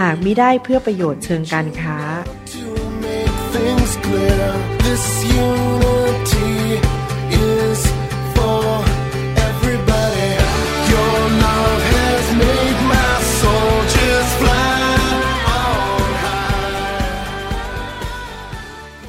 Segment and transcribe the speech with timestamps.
[0.00, 1.98] หากไม่ได้เพื่อประโยชน์เชิงการค้า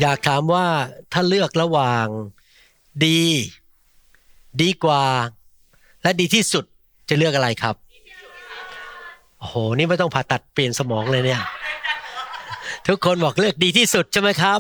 [0.02, 0.66] อยากถามว่า
[1.14, 2.06] ถ้าเลือกระหว่าง
[3.06, 3.22] ดี
[4.62, 5.04] ดีกว่า
[6.04, 6.66] และดีที่สุด
[7.10, 7.76] จะเลือกอะไรครับ
[9.40, 11.42] โอ้โห นี่ไม่ต้องผ่าตัดเปลี่ยนสมองเลยเนี่ย
[12.88, 14.60] ทุกคนบอกเลือกดีที่สุดใช่ไหมครับ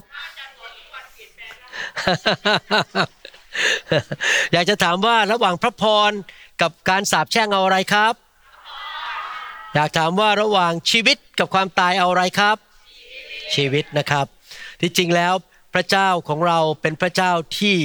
[4.54, 6.12] อยากจะถามว่าระหว่างพระพร
[6.62, 8.14] กับการสาปแช่งเอาอะไรครับ
[9.74, 12.58] อยากถามว่าระหว่างชีวิตกับความตายเอาอะไรครับ
[13.56, 14.26] ชีวิตนะครับ
[14.82, 15.34] ที่จริงแล้ว
[15.74, 17.76] พระเจ้าของเราเป็นพระเจ้าที่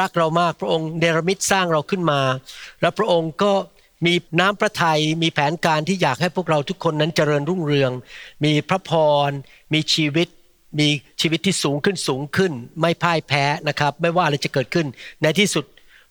[0.00, 2.20] รักเรามาก พระองค์เนรมิตสร้างเราขึ้นมา
[2.80, 3.52] และพระองค์ก็
[4.04, 7.90] มีน้ำพระทัยมีแผนการที่อยากให้พวกเราทุกคนนั้นเจริญรุ่งเรือง
[8.44, 8.90] มีพระพ
[9.28, 9.30] ร
[9.72, 10.28] มีชีวิต
[10.78, 10.88] มี
[11.20, 14.86] ชีวิตที่สูงขึ้นสูงขึ้น ไม่พ่ายแพ้นะครับ ไม่ว่าอะไรจะเกิดขึ้น
[15.22, 15.64] ในที่สุด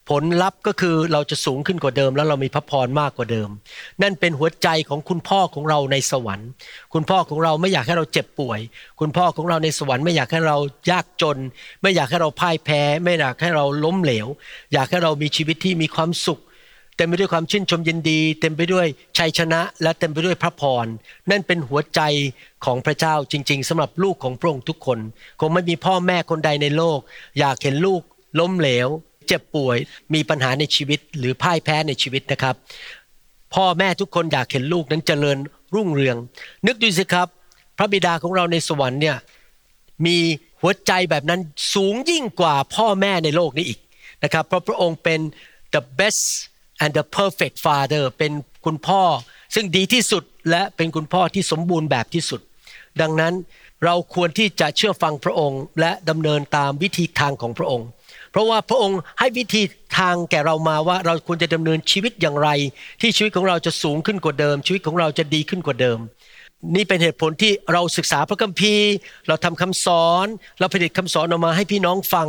[0.09, 3.49] ผลลัพธ์ก็คือเราจะสูงขึ้นกว่าเดิม แล้วเรามีพระพรมากกว่าเดิม
[4.01, 6.49] นั่นเป็นหัวใจของคุณพ่อของเราในสวรรค์
[6.93, 8.59] คุณพ่อของเราไม่อยากให้เราเจ็บป่วย
[8.99, 10.57] คุณพ่อของเราในสวรรค์ไม่อยากให้เรา
[10.91, 11.37] ยากจน
[11.81, 14.27] ไม่อยากให้เราพ่ายแพ้ ไม่อยากให้เราล้มเหลว
[14.73, 16.39] อยากให้เรามีชีวิตที่มีความสุข
[16.97, 20.85] เต็มไปด้วยความชื่นชมยินดี เต็มไปด้วยชัยชนะ และเต็มไปด้วยพระพร
[21.29, 22.01] นั่นเป็นหัวใจ
[22.65, 24.99] ของพระเจ้าจริง ๆสำหรับลูกของพระองค์ทุกคน
[25.39, 26.99] คงไม่มีพ่อแม่คนใดในโลก
[27.39, 28.01] อยากเห็นลูก
[28.39, 28.87] ล้มเหลว
[29.27, 29.77] เจ็บป่วย
[30.13, 32.55] มีปัญหาในชีวิต หรือพ่ายแพ้ในชีวิตนะครับ
[33.53, 35.37] พ่อแม่ทุกคนอยากเห็นลูกนั้นเจริญ
[35.75, 36.17] รุ่งเรือง
[36.67, 37.27] นึกดูสิครับ
[37.77, 39.17] พระบิดาของเราในสวรรค์เนี่ย
[40.05, 40.17] มี
[40.61, 41.41] หัวใจแบบนั้น
[41.73, 43.79] สูงยิ่งกว่าพ่อแม่ในโลกนี้อีก
[44.23, 45.19] นะครับ เพราะพระองค์เป็น
[45.73, 46.23] the best
[46.83, 48.31] and the perfect father เป็น
[48.65, 49.01] คุณพ่อ
[49.55, 52.41] ซึ่งดีที่สุดและเป็นคุณพ่อที่สมบูรณ์แบบที่สุด
[53.01, 53.33] ดังนั้น
[53.85, 57.87] เราควรที่จะเชื่อฟังพระองค์ และดำเนินตามวิธีทางของพระองค์
[58.31, 59.63] เพราะว่าพระองค์ให้วิธี
[59.97, 62.49] ทางแก่เรามาว่าเราควรจะดำเนินชีวิตอย่างไร
[63.01, 65.99] ที่ชีวิตของเราจะสูงขึ้นกว่าเดิม ชีวิตของเราจะดีขึ้นกว่าเดิม
[66.75, 68.91] นี่เป็นเหตุผลที่เราศึกษาพระคัมภีร์
[69.27, 70.25] เราทำคำสอน
[70.59, 72.27] เราผลิตคำสอนออกมาให้พี่น้องฟัง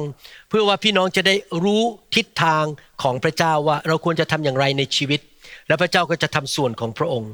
[0.48, 1.34] เพื่อว่าพี่น้องจะได้
[1.64, 1.82] รู้
[2.14, 2.64] ทิศทาง
[3.02, 5.20] ของพระเจ้าว่าเราควรจะทำอย่างไรในชีวิต
[5.68, 7.30] และพระเจ้าก็จะทำส่วนของพระองค์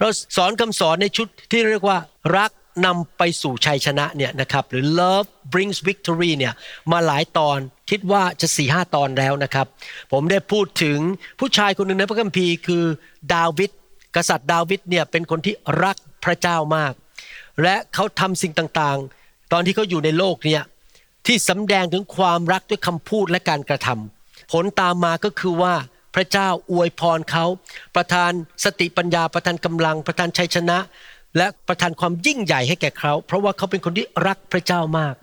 [0.00, 1.98] เราสอนคำสอนในชุดที่เรียกว่า
[2.36, 2.50] รัก
[2.86, 6.54] นำไปสู่ชัยชนะเนี่ยนะครับหรือ love brings victory เนี่ย
[6.92, 7.58] มาหลายตอน
[7.90, 9.66] คิดว่าจะสี่ห้าตอนแล้วนะครับ
[10.12, 10.98] ผมได้พูดถึง
[11.40, 12.84] ผู้ชายคนหนึ่งในพระคัมภีร์คือ
[13.34, 13.70] ดาวิด
[14.16, 16.92] กษัตริย์ดาวิดเนี่ยเป็นคนที่รัก พระเจ้ามาก
[17.62, 20.62] และเขาทำสิ่งต่างๆ ตอนที่เขาอยู่ในโลกเนี่ย
[21.26, 25.74] ที่สำแดงถึงความรักด้วยคำพูดและการกระทำผลตามมาก็คือว่า
[26.14, 27.44] พระเจ้าอวยพรเขา
[27.96, 28.32] ประทาน
[28.64, 30.78] สติปัญญาประทานกำลัง ประทานชัยชนะ
[31.36, 35.14] และประทานความยิ่งใหญ่ให้แก่เขา เพราะว่าเขาเป็นคนที่รักพระเจ้ามาก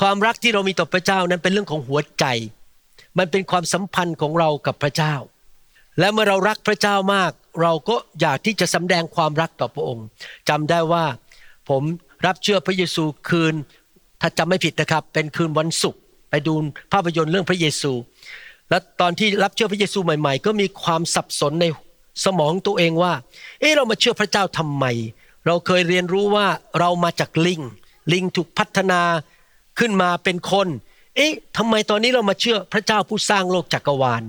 [0.00, 2.24] ความรักที่เรามีต่อพระเจ้านั้นเป็นเรื่องของหัวใจ
[3.18, 5.14] มันเป็นความสัมพันธ์ของเรากับพระเจ้า
[5.98, 10.06] และเมื่อเรารักพระเจ้ามาก เราก็อยากที่จะสำแดงความรักต่อพระองค์
[10.48, 11.04] จำได้ว่า
[11.68, 11.82] ผม
[12.26, 13.54] รับเชื่อพระเยซูคืน
[14.20, 16.54] ถ้าจำไม่ผิดนะครับ เป็นคืนวันศุกร์ไปดู
[16.92, 17.92] ภาพยนตร์เรื่องพระเยซู
[18.70, 21.66] และตอนที่รับเชื่อพระเยซูใหม่ ๆ ก็มีความสับสนใน
[22.24, 23.12] สมองตัวเองว่า
[23.60, 24.84] เออเรามาเชื่อพระเจ้าทำไม
[25.46, 26.46] เราเคยเรียนรู้ว่า
[26.78, 27.60] เรามาจากลิง
[28.12, 29.00] ลิงถูกพัฒนา
[29.78, 30.68] ขึ้นมาเป็นคน
[31.16, 34.22] เอ๊ะทำไมตอนนี้เรามาเชื่อพระเจ้าผู้สร้างโลกจักรวาล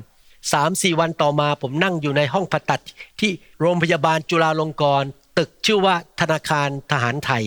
[0.52, 2.82] สามสี่วันต่อมาผมนั่งอยู่ในห้องผ่าตัด
[3.20, 3.32] ที่
[3.62, 7.44] โรงพยาบาลจุฬาลงกรณ์ตึกชื่อว่าธนาคารทหารไทย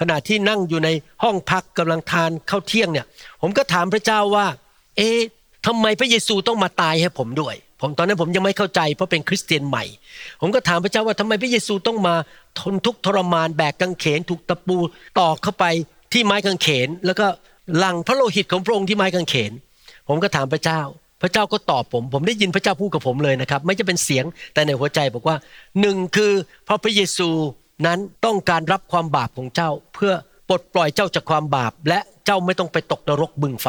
[0.00, 0.88] ขณะที่นั่งอยู่ใน
[1.22, 3.06] ห้องพักกำลังทานข้าวเที่ยงเนี่ย
[3.42, 4.46] ผมก็ถามพระเจ้าว่า
[4.96, 5.18] เอ๊ะ
[5.66, 9.84] ทำไมพระเยซูต้องมาตายให้ผมด้วย ผมตอนนั้นผมยังไม่เข้าใจเพราะเป็นคริสเตียนใหม่
[10.40, 12.14] ผมก็ถามพระเจ้าว่าทำไมพระเยซูต้องมา
[12.60, 14.76] ทนทุกข์ทรมานแบกกางเขนถูกตะปู
[15.18, 15.64] ตอกเข้าไป
[16.12, 17.26] ที่ไม้กางเขน แล้วก็
[17.78, 19.52] หลั่งพระโลหิตของพระองค์ที่ไม้กางเขน
[20.08, 20.80] ผมก็ถามพระเจ้า
[21.22, 24.24] พระเจ้าก็ตอบผม ผมได้ยินพระเจ้าพูดกับผมเลยนะครับ ไม่จะเป็นเสียง
[24.54, 25.36] แต่ในหัวใจบอกว่า
[25.80, 26.32] หนึ่งคือ
[26.64, 27.28] เพราะพระเยซู
[27.86, 30.12] นั้นต้องการรับความบาปของเจ้า เพื่อ
[30.48, 33.68] ปลดปล่อยเจ้าจากความบาป และเจ้าไม่ต้องไปตกนรกบึงไฟ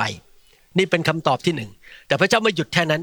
[0.77, 1.69] นี่เป็นคำตอบที่หนึ่ง
[2.07, 3.01] แต่พระเจ้าไม่หยุดแค่นั้น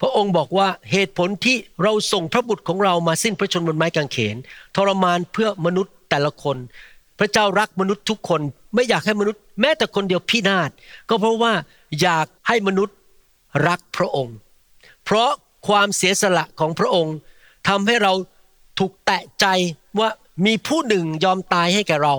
[0.00, 4.36] พระองค์บอกว่าเหตุผลที่เราส่งพระบุตรของเรามาสิ้นพระชนม์บนไม้กางเขน
[4.76, 6.56] ทรมานเพื่อมนุษย์แต่ละคน
[7.18, 8.40] พระเจ้ารักมนุษย์ทุกคน
[8.74, 10.70] ไม่อยากให้มนุษย์ แม้แต่คนเดียวพินาศ
[11.08, 11.52] ก็เพราะว่า
[12.02, 12.96] อยากให้มนุษย์
[13.66, 14.36] รักพระองค์
[15.04, 15.30] เพราะ
[15.68, 17.16] ความเสียสละของพระองค์
[17.68, 18.12] ทำให้เรา
[18.78, 19.46] ถูกแตะใจ
[19.98, 20.08] ว่า
[20.46, 22.14] มีผู้หนึ่งยอมตายให้แก่เรา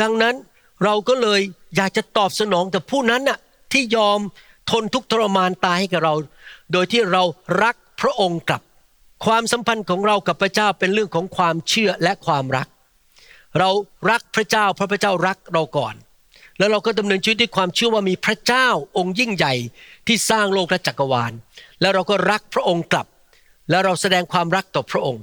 [0.00, 0.34] ดังนั้น
[0.84, 1.40] เราก็เลย
[1.76, 3.38] อยากจะตอบสนองแต่ผู้นั้นน่ะ
[3.72, 4.18] ที่ยอม
[4.70, 6.14] ทนทุกทรมานตายให้กับเรา
[6.72, 7.22] โดยที่เรา
[7.62, 8.62] รักพระองค์กลับ
[9.24, 12.68] ความสัมพันธ์ของเรากับพระเจ้าเป็นเรื่องของความเชื่อและความรัก
[13.58, 13.70] เรา
[14.10, 15.94] รักพระเจ้าเพราะพระเจ้ารักเราก่อน
[16.58, 18.66] แล้วเราก็ดำเนินชีวิตด้วยความเชื่อว่ามีพระเจ้า
[18.98, 19.54] องค์ยิ่งใหญ่
[20.06, 21.32] ที่สร้างโลกและจักรวาล
[21.80, 23.06] แล้วเราก็รักพระองค์กลับ
[23.70, 25.22] แล้วเราแสดงความรักต่อพระองค์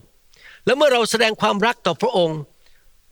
[0.65, 2.39] แล้วเมื่อเราแสดงความรักต่อพระองค์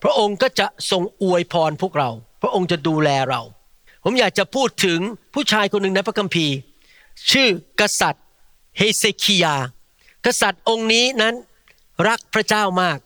[0.03, 2.09] พระองค์ก็จะทรงอวยพรพวกเรา
[2.41, 3.41] พระองค์จะดูแลเรา
[4.03, 4.99] ผมอยากจะพูดถึง
[5.33, 6.55] ผู้ชายคนหนึ่งในพระคัมภีร์
[7.31, 7.49] ชื่อ
[7.79, 8.25] กษัตริย์
[8.77, 9.55] เฮเซคียา
[10.25, 11.35] กษัตริย์องค์นี้นั้น
[12.07, 12.97] รักพระเจ้ามาก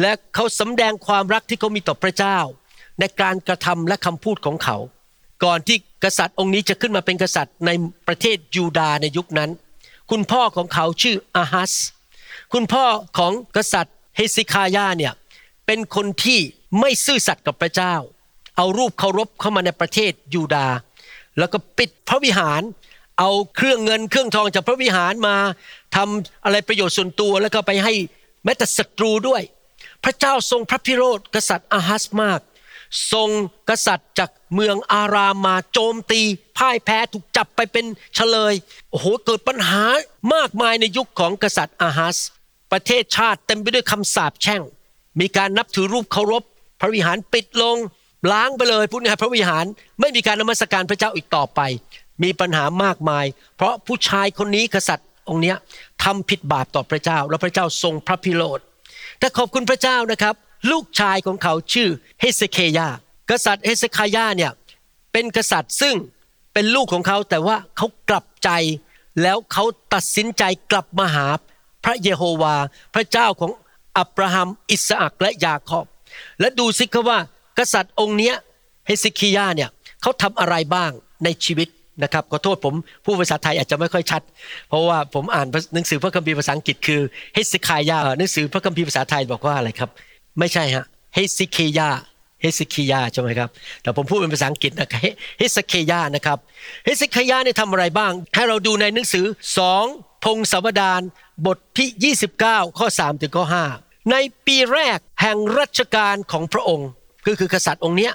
[0.00, 2.38] และเขาสำแดงความรักที่เขามีต่อพระเจ้า
[3.00, 4.76] ในการกระทำและคำพูดของเขา
[5.44, 7.70] ก่อนที่ กษัตริย์องค์นี้จะขึ้นมาเป็นกษัตริย์ใน
[8.08, 9.50] ประเทศยูดาในยุคนั้น
[10.10, 11.72] คุณพ่อของเขาชื่ออาฮัส
[12.52, 12.84] คุณพ่อ
[13.18, 15.12] ของกษัตริย์เฮซิคายาเนี่ย
[15.66, 16.40] เป็นคนที่
[16.80, 17.94] ไม่ซื่อสัตย์กับพระเจ้า
[18.56, 20.66] เอารูปเคารพเข้ามาในประเทศยูดา
[21.38, 22.62] แล้วก็ปิดพระวิหาร
[23.18, 25.36] เอาเครื่องเงินเครื่องทองจากพระวิหารมา
[25.96, 27.92] ทำอะไรประโยชน์ส่วนตัวแล้วก็ไปให้
[28.44, 29.42] แม้แต่ศัตรูด้วย
[30.04, 32.40] พระเจ้าทรงพระพิโรธกษัตริย์อาฮัสมาก
[33.12, 33.30] ทรง
[33.68, 36.22] กษัตริย์จากเมืองอารามมาโจมตี
[36.58, 38.54] พ่ายแพ้ถูกจับไปเป็นเฉลย
[38.90, 39.82] โอ้โหเกิดปัญหา
[40.34, 42.18] มากมายในยุคของกษัตริย์อาฮัส
[42.72, 44.62] ประเทศชาติเต็มไปด้วยคำสาปแช่ง
[45.20, 46.42] มีการนับถือรูปเคารพ
[46.80, 47.76] พระวิหารปิดลง
[48.32, 49.64] ล้างไปเลยพูดง่ายพระวิหาร
[50.00, 51.60] ไม่มีการนมัสการพระเจ้าอีกต่อไป
[52.22, 53.24] มีปัญหามากมาย
[53.56, 55.54] เพราะผู้ชายคนนี้กษัตริย์องค์นี้
[56.04, 58.60] ทำผิดบาปต่อพระเจ้า แล้วพระเจ้าทรงพระพิโรธ
[59.18, 60.34] แต่ขอบคุณพระเจ้านะครับ
[60.70, 61.88] ลูกชายของเขาชื่อ
[62.20, 62.88] เฮเซเคยา
[63.30, 64.52] กษัตริย์เฮเซคายาเนี่ย
[65.12, 65.94] เป็นกษัตริย์ซึ่ง
[66.52, 68.50] เป็นลูกของเขาแต่ว่าเขากลับใจ
[69.22, 69.64] แล้วเขา
[69.94, 71.26] ตัดสินใจกลับมาหา
[71.84, 72.54] พระเยโฮวา
[72.94, 73.52] พระเจ้าของ
[73.98, 75.86] อับราฮัม อิสอักและยาคอบ
[76.40, 77.18] และดูสิครับว่า
[77.58, 78.34] กษัตริย์องค์เนี้ย
[78.86, 79.70] เฮเซคิยาเนี่ย
[80.02, 80.90] เขาทำอะไรบ้าง
[81.24, 81.68] ในชีวิต
[82.02, 82.74] นะครับขอโทษผม
[83.04, 84.22] ผู้ภาษาไทยอาจจะไม่ค่อยชัด
[84.68, 87.00] เพราะว่าผมอ่านหนังสือพระคัมภีร์ภาษาอังกฤษคือ
[87.34, 89.90] เฮสคายาหนังสือพระคัมภีร์ภาษาไทยบอกว่าอะไรครับ
[90.38, 90.84] ไม่ใช่ฮะ
[91.14, 91.90] เฮสิเคยา
[92.40, 93.48] เฮสิคิยาใช่ไหมครับ
[93.82, 94.88] แต่ผมพูดเป็นภาษาอังกฤษนะ
[95.38, 96.38] เฮสเคยานะครับ
[96.84, 99.26] เฮสเคยาเนี่ยทำอะไรบ้าง ให้เราดูในหนังสือ
[99.58, 99.84] สอง
[100.24, 101.02] พงศาวดาร
[101.46, 103.44] บทที่ 29 ข้อ 3 ถึงข้อ
[103.78, 104.16] 5 ใน
[104.46, 106.88] ปีแรกแห่งรัชกาลของพระองค์
[107.24, 108.12] คือคือกษัตริย์องค์เนี้ย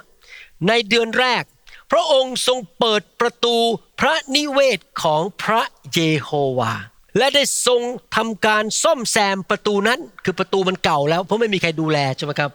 [0.67, 1.43] ในเดือนแรก
[1.91, 3.57] พระองค์ทรงเปิดประตู
[3.99, 5.61] พระนิเวศของพระ
[5.93, 6.29] เยโฮ
[6.59, 6.73] วา
[7.17, 7.81] และได้ทรง
[8.15, 12.51] ทำการซ่อมแซมประตูนั้น คือประตูมันเก่าแล้ว เพราะไม่มีใครดูแลใช่ไหมครับ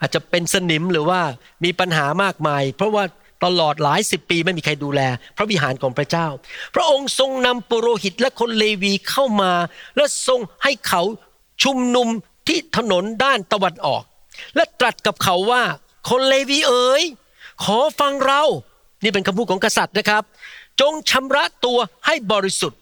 [0.00, 1.20] อาจจะเป็นสนิมหรือว่า
[1.64, 3.04] มีปัญหามากมาย เพราะว่า
[3.44, 5.00] ตลอดหลายสิบปีไม่มีใครดูแล
[5.36, 6.26] พระวิหารของพระเจ้า
[6.74, 9.52] พระองค์ทรงนำปุโรหิตและคนเลวีเข้ามา
[9.96, 11.02] และทรงให้เขา
[11.62, 12.08] ชุมนุม
[12.48, 14.02] ที่ถนนด้านตะวันออก
[14.56, 15.62] และตรัสกับเขาว่า
[16.10, 17.02] คนเลวีเอ๋ย
[17.64, 18.42] ขอฟังเรา
[19.02, 20.22] นี่เป็นคำพูดของกษัตริย์นะครับ
[20.80, 22.80] จงชำระตัวให้บริสุทธิ์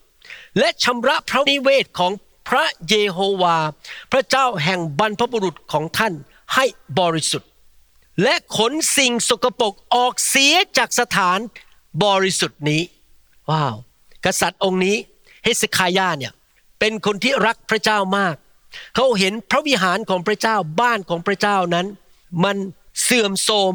[0.58, 2.12] และชำระพระนิเวศของ
[2.48, 3.56] พระเยโฮวา
[4.12, 6.12] พระเจ้าแห่งบรรพบุรุษของท่าน
[6.54, 6.64] ให้
[7.00, 7.50] บริสุทธิ์
[8.22, 11.38] และขนสิ่งสกปรกออกเสียจากสถาน
[12.04, 12.82] บริสุทธิ์นี้
[13.50, 13.74] ว้าว
[14.24, 14.96] กษัตริย์องค์นี้
[15.44, 16.32] เฮสคายาเนี่ย
[16.78, 18.34] เป็นคนที่รักพระเจ้ามาก
[18.94, 21.86] เขาเห็นพระวิหารของพระเจ้าบ้านของพระเจ้านั้น
[22.44, 22.56] มัน
[23.02, 23.72] เสื่อมโทรม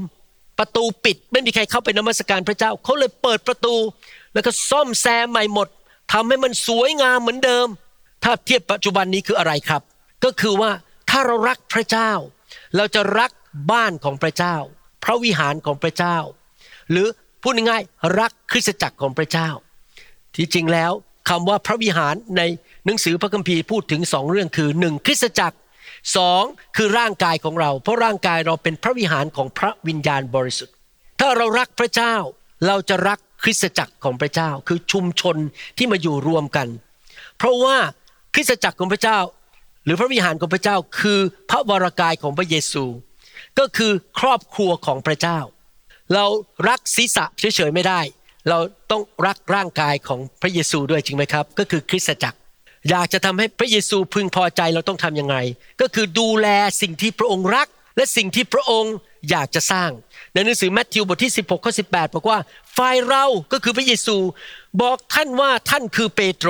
[0.60, 3.76] ประตูปิด ไม่มีใครเข้าไปนมัสการพระเจ้า เขาเลยเปิดประตู
[4.34, 5.68] แล้วก็ซ่อมแซมใหม่หมด
[6.12, 7.68] ทำให้มันสวยงามเหมือนเดิม
[8.24, 9.82] ถ้าเทียบปัจจุบันนี้คืออะไรครับ
[10.24, 10.72] ก็คือว่า
[11.10, 12.12] ถ้าเรารักพระเจ้า
[12.76, 13.32] เราจะรัก
[13.72, 14.56] บ้านของพระเจ้า
[15.04, 16.18] พระวิหารของพระเจ้า
[16.92, 17.08] หรือ
[17.42, 19.50] พูดง่ายๆรักคริสตจักรของพระเจ้า
[20.36, 20.92] ที่จริงแล้ว
[21.30, 22.42] คำว่าพระวิหารใน
[22.86, 25.58] หนังสือพระคัมภีร์พูดถึงสองเรื่องคือหนึ่งคริสตจักร
[26.18, 26.44] สอง
[26.78, 30.76] คือร่างกายของเรา เพราะร่างกายเราเป็นพระวิหารของพระวิญญาณบริสุทธิ์
[31.20, 32.16] ถ้าเรารักพระเจ้า
[32.68, 35.36] เราจะรัก คริสตจักรของพระเจ้า คือชุมชน
[35.78, 36.68] ที่มาอยู่รวมกัน
[37.38, 37.78] เพราะว่า
[38.34, 39.20] คริสตจักรของพระเจ้า
[39.86, 41.20] หรือพระวิหารของพระเจ้า คือ
[41.50, 42.84] พระวรากายของพระเยซู
[43.60, 45.40] ก็คือครอบครัวของพระเจ้า
[46.14, 46.26] เรา
[46.70, 48.02] รักศีรษะเฉยๆไม่ได้
[48.50, 48.60] เรา
[48.92, 52.38] ต้องรักร่างกายของพระเยซูด้วยจริงไหมครับ ก็คือคริสตจักร
[52.90, 55.36] อยากจะทำให้พระเยซูพึงพอใจเราต้องทำยังไง
[55.82, 56.48] ก็คือดูแล
[56.82, 58.96] สิ่งที่พระองค์รัก และสิ่งที่พระองค์
[59.30, 59.90] อยากจะสร้าง
[60.34, 62.40] ในหนังสือแมทธิวบทที่ 16ข้อ18 บอกว่า
[62.78, 64.18] ฝ่ายเราก็คือพระเยซู
[64.82, 66.50] บอกท่านว่าท่านคือเปโตร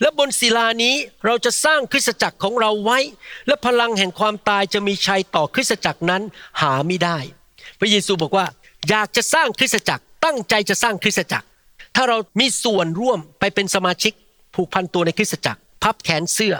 [0.00, 0.94] และบนศิลานี้
[1.26, 2.98] เราจะสร้างคริสตจักรของเราไว้
[3.46, 6.22] และพลังแห่งความตายจะมีชัยต่อคริสตจักรนั้น
[6.60, 7.18] หาไม่ได้
[7.80, 8.46] พระเยซูบอกว่า
[8.88, 11.46] อยากจะสร้างคริสตจักร ตั้งใจจะสร้างคริสตจักร
[11.96, 14.12] ถ้าเรามีส่วนร่วมไปเป็นสมาชิก
[14.54, 16.54] ผูกพันตัวในคริสตจักร พับแขนเสื้อ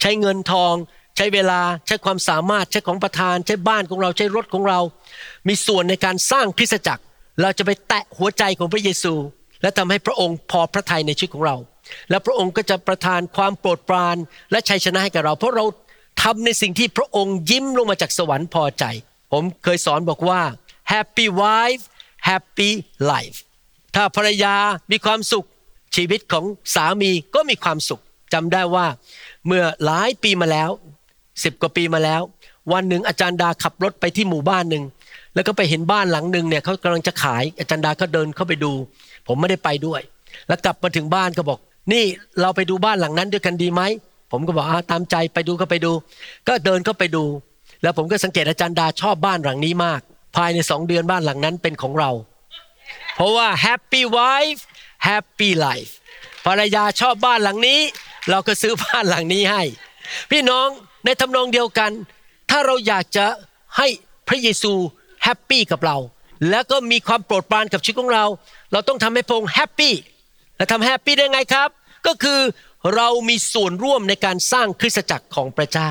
[0.00, 0.74] ใช้เงินทอง
[1.16, 4.80] ใช้เวลาใช้ความสามารถใช้ของประทาน ใช้บ้านของเราใช้รถของเรา
[5.48, 7.02] มีส่วนในการสร้างคริสตจักร
[7.40, 9.14] เราจะไปแตะหัวใจของพระเยซู
[9.62, 11.56] และทำให้พระองค์พอพระทัยในชีวิตของเรา
[12.10, 14.16] และพระองค์ก็จะประทานความโปรดปราน
[14.50, 15.64] และชัยชนะให้กับเรา เพราะเรา
[16.22, 18.84] ทำในสิ่งที่พระองค์ยิ้มลงมาจากสวรรค์พอใจ
[19.32, 20.40] ผมเคยสอนบอกว่า
[20.92, 21.84] happy wife
[22.28, 22.70] happy
[23.10, 23.38] life
[23.94, 24.54] ถ้าภรรยา
[24.90, 25.46] มีความสุข
[25.96, 26.44] ชีวิตของ
[26.74, 28.86] สามีก็มีความสุขจำได้ว่า
[29.46, 30.70] เมื่อหลายปีมาแล้ว
[31.44, 32.22] สิบกว่าปีมาแล้ว
[32.72, 34.84] วันหนึ่งอาจารย์ดาขับรถไปที่หมู่บ้านหนึ่ง
[35.34, 38.72] แล้วก็ไปเห็นบ้านหลังหนึ่งเนี่ยเขากำลังจะขายอาจารย์ดาก็เดินเข้าไปดู
[39.26, 40.00] ผมไม่ได้ไปด้วย
[40.48, 41.58] แล้วกลับมาถึงบ้านก็บอก
[41.92, 42.04] นี่
[42.40, 43.82] เราไปดูบ้านหลังนั้นด้วยกันดีไหม
[44.32, 45.92] ผมก็บอกอ่าตามใจไปดูก็ไปดู
[46.48, 47.24] ก็เดินเข้าไปดู
[47.82, 50.00] แล้วผมก็สังเกตอาจารย์ดาชอบบ้านหลังนี้มาก
[50.36, 52.10] ภายในสองเดือนบ้านหลังนั้นเป็นของเรา
[53.14, 54.62] เพราะว่า happy wife
[55.08, 55.92] happy life
[56.46, 57.80] ภรรยาชอบบ้านหลังนี้
[58.30, 59.62] เราก็ซื้อบ้านหลังนี้ให้
[60.30, 60.68] พี่น้อง
[61.06, 61.92] ในทำนองเดียวกัน
[62.50, 63.26] ถ้าเราอยากจะ
[63.76, 63.88] ให้
[64.28, 64.72] พระเยซู
[65.24, 65.96] happy กับเรา
[66.50, 68.24] แล้วก็มีความโปรดปรานกับชีวิตของเรา
[68.72, 69.94] เราต้องทำให้พระองค์ happy
[70.56, 71.68] และทำ happy ได้ไงครับ
[72.06, 72.40] ก็คือ
[72.96, 75.90] เรามีส่วนร่วมในการสร้างคริสตจักรของพระเจ้า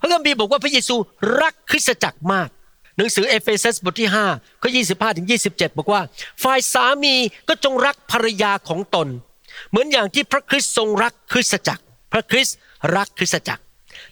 [0.00, 0.96] พระคัมภีร์บอกว่าพระเยซู
[1.42, 2.48] รักคริสตจักรมาก
[2.96, 6.02] หนังสือเอเฟซัสบทที่5ข้อ25ถึง27 บอกว่า
[6.42, 7.14] ฝ่ายสามี
[7.48, 9.08] ก็จงรักภรรยาของตน
[9.68, 12.56] เหมือนอย่างที่พระคริสต์ทรงรักคริสตจักร พระคริสต์
[12.96, 13.61] รักคริสตจักร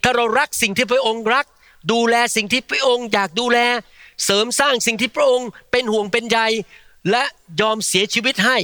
[0.03, 1.47] ถ้าเรารักสิ่งที่พระองค์รัก
[1.93, 3.59] ดูแลสิ่งที่พระองค์อยากดูแล
[4.25, 6.39] เสริมสร้างสิ่งที่พระองค์เป็นห่วงเป็นใย
[7.11, 7.25] และ
[7.61, 8.57] ยอมเสียชีวิตให้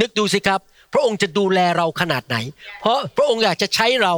[0.00, 0.60] นึกดูสิครับ
[0.92, 2.36] พระองค์จะดูแลเราขนาดไหน
[2.80, 4.14] เพราะพระองค์อยากจะใช้เรา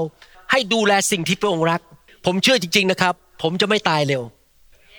[0.50, 1.80] ให้ดูแลสิ่งที่พระองค์รัก
[2.26, 4.22] ผมเชื่อจริง ๆนะครับ ผมจะไม่ตายเร็ว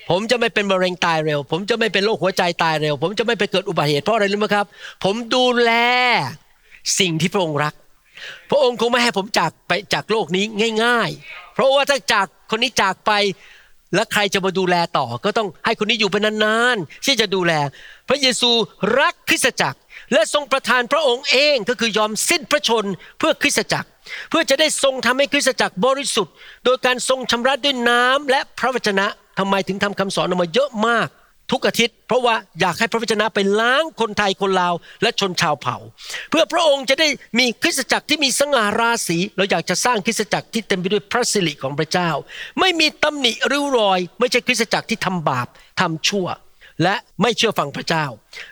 [0.10, 4.66] ผมจะไม่เป็นมะเร็งตายเร็ว ผมจะไม่เป็นโรคหัวใจตายเร็ว ผมจะไม่ไปเกิดอุบัติเหตุเพราะอะไรรู้ไหมครับ
[5.04, 5.72] ผมดูแล
[7.00, 7.74] สิ่งที่พระองค์รัก
[8.50, 10.46] พระองค์คงไม่ให้ผมจากไปจากโลกนี้
[10.84, 13.12] ง่าย ๆ เพราะว่าถ้าจากคนนี้จากไป
[13.96, 17.54] แล้วใครจะมาดูแลต่อ ก็ต้องให้คนนี้อยู่เป็นนานๆที่จะดูแล
[18.10, 18.52] พระเยซู
[19.00, 19.80] รักคริสตจักร
[20.14, 22.86] และทรงประทานพระองค์เองก็คือยอมสิ้นพระชน
[23.20, 23.90] เพื่อคริสตจักร
[24.30, 26.34] เพื่อจะได้ทรงทำให้คริสตจักรบริสุทธิ์
[26.66, 29.08] โดยการทรงชำระด้วยน้ำและพระวจนะ
[29.40, 31.08] ทำไมถึงทำคำสอนออกมาเยอะมาก
[31.52, 35.78] ทุกอาทิตย์ เพราะว่าอยากให้พระวจนะไปล้างคนไทยคนลาว และชนชาวเผ่า
[36.30, 37.08] เพื่อพระองค์จะได้
[37.40, 42.10] มีคริสตจักรที่มีสง่าราศีเราอยากจะสร้างคริสตจักรที่เต็มไปด้วยพระสิริของพระเจ้า
[42.60, 45.48] ไม่มีตำหนิริ้วรอย ไม่ใช่คริสตจักรที่ทำบาป
[45.80, 46.28] ทำชั่ว
[46.84, 48.06] และไม่เชื่อฟังพระเจ้า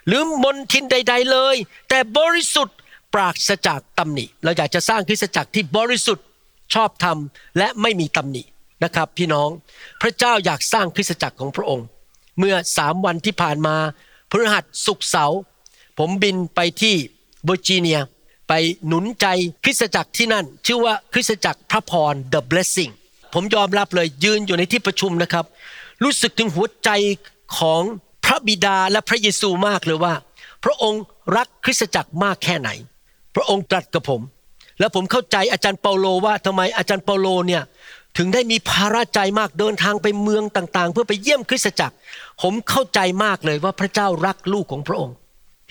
[0.07, 1.55] หรือมนทินใด ๆเลย
[1.89, 2.77] แต่บริสุทธิ์
[3.13, 6.25] ปราศจากตำหนิ เราอยากจะสร้างคริสตจักรที่บริสุทธิ์
[6.73, 7.17] ชอบธรรม
[7.57, 8.43] และไม่มีตำหนิ
[8.83, 9.49] นะครับพี่น้อง
[10.01, 11.87] พระเจ้าอยากสร้างคริสตจักรของพระองค์
[12.39, 13.75] เมื่อสามวันที่ผ่านมา
[14.29, 15.39] พฤหัสสุกเสาร์
[15.99, 16.95] ผมบินไปที่
[17.45, 17.99] เวอร์จิเนีย
[18.47, 18.53] ไป
[18.87, 19.27] หนุนใจ
[19.63, 22.91] คริสตจักรที่นั่น ชื่อว่าคริสตจักรพระพร The Blessing
[23.33, 25.45] ผมยอมรับเลยยืนอยู่ในที่ประชุมนะครับ
[26.03, 26.89] รู้สึกถึงหัวใจ
[27.57, 27.81] ของ
[28.25, 30.13] พระบิดาและพระเยซูมากเลยว่า
[30.63, 31.03] พระองค์
[31.37, 32.69] รักคริสตจักรมากแค่ไหน
[33.35, 34.21] พระองค์ตรัสกับผม
[34.79, 37.63] แล้วผมเข้าใจอาจารย์เปาโลว่าทำไมอาจารย์เปาโลเนี่ย
[38.17, 41.95] ถึงได้มีภาระใจมากเดินทางไปเมืองต่างๆ เพื่อไปเยี่ยมคริสตจักร
[42.41, 45.15] ผมเข้าใจมากเลยว่าพระเจ้ารักลูกของพระองค์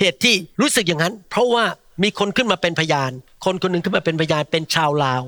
[0.00, 1.64] เหตุที่รู้สึกอย่างนั้น เพราะว่า
[2.02, 3.10] มีคนขึ้นมาเป็นพยาน
[3.44, 5.22] คนคนหนึ่งขึ้นมาเป็นพยานเป็นชาวลาว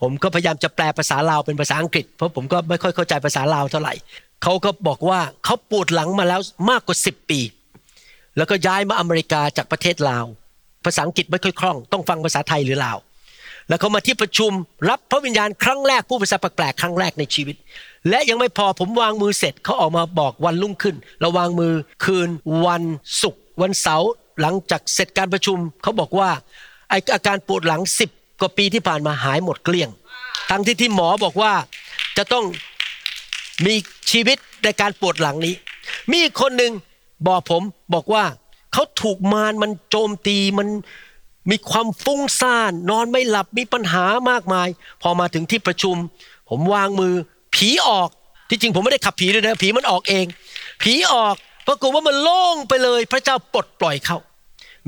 [0.00, 3.94] ผมก็พยายามจะแปลภาษาลาวเป็นภาษาอังกฤษ เพราะผมก็ไม่ค่อยเข้าใจภาษาลาวเท่าไหร่
[4.42, 7.40] เขาก็บอกว่าเขาปวดหลังมาแล้วมากกว่าสิบปี
[8.36, 10.24] แล้วก็ย้ายมาอเมริกาจากประเทศลาว
[10.84, 12.98] ภาษาอังกฤษไม่ค่อยคล่อง ต้องฟังภาษาไทยหรือลาว
[13.72, 14.52] แล้วเขามาที่ประชุม
[14.88, 17.56] รับพระวิญญาณครั้งแรกผู้ภาษาแปลกๆครั้งแรกในชีวิต
[18.08, 21.72] และยังไม่พอผมวางมือเสร็จเขาออกมาบอกวันรุ่งขึ้นเราวางมือ
[22.04, 22.28] คืน
[22.66, 22.82] วัน
[23.22, 24.10] ศุกร์วันเสาร์
[24.40, 26.30] หลังจากเสร็จการประชุมเขาบอกว่า
[26.90, 28.10] ไออาการปวดหลังสิบ
[28.40, 29.90] กว่าปีที่ผ่านมาหายหมดเกลี้ยง
[30.50, 31.52] ทั้งที่ที่หมอบอกว่า
[32.16, 32.44] จะต้อง
[33.66, 33.74] มี
[34.10, 35.54] ชีวิตในการปวดหลังนี้
[36.12, 36.72] มีคนหนึ่ง
[37.26, 37.62] บอกผม
[37.94, 38.24] บอกว่า
[38.72, 40.68] เขาถูกมารมันโจมตีมัน
[41.50, 44.68] มีความฟุ้งซ่าน นอนไม่หลับมีปัญหามากมาย
[45.02, 45.96] พอมาถึงที่ประชุม
[46.48, 47.14] ผมวางมือ
[47.54, 48.08] ผีออก
[48.50, 50.26] ที่จริงผมไม่ได้ขับผีด้วยนะผีมันออกเอง
[50.82, 51.34] ผีออก
[51.66, 54.18] ปรากฏว่ามันโล่งไปเลย พระเจ้าปลดปล่อยเขา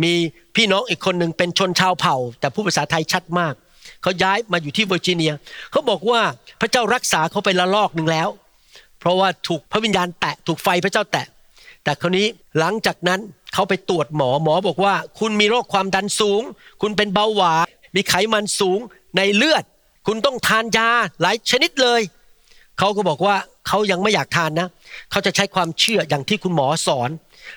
[0.02, 0.12] มี
[0.56, 3.54] พี่น้องอีกคนหนึ่งเป็นชนชาวเผ่า แต่ผู้ภาษาไทยชัดมาก
[4.02, 5.32] เขาย้ายมาอยู่ที่เวอร์จิเนีย
[5.70, 6.20] เขาบอกว่า
[6.60, 8.28] พระเจ้ารักษาเขาไปละลอกหนึ่งแล้ว
[9.00, 11.26] เพราะว่าถูกพระวิญญาณแตะถูกไฟพระเจ้าแตะ
[11.84, 12.26] แต่คราวนี้
[12.58, 13.20] หลังจากนั้น
[13.54, 16.42] เขาไปตรวจหมอหมอบอกว่า คุณมีโรคความดันสูง
[16.82, 18.78] คุณเป็นเบาหวานมีไขมันสูง
[19.16, 19.64] ในเลือด
[20.06, 20.88] คุณต้องทานยา
[21.20, 22.00] หลายชนิดเลย
[22.78, 24.68] เขาก็บอกว่าเขายังไม่อยากทานนะ
[25.10, 27.10] เขาจะใช้ความเชื่ออย่างที่คุณหมอสอน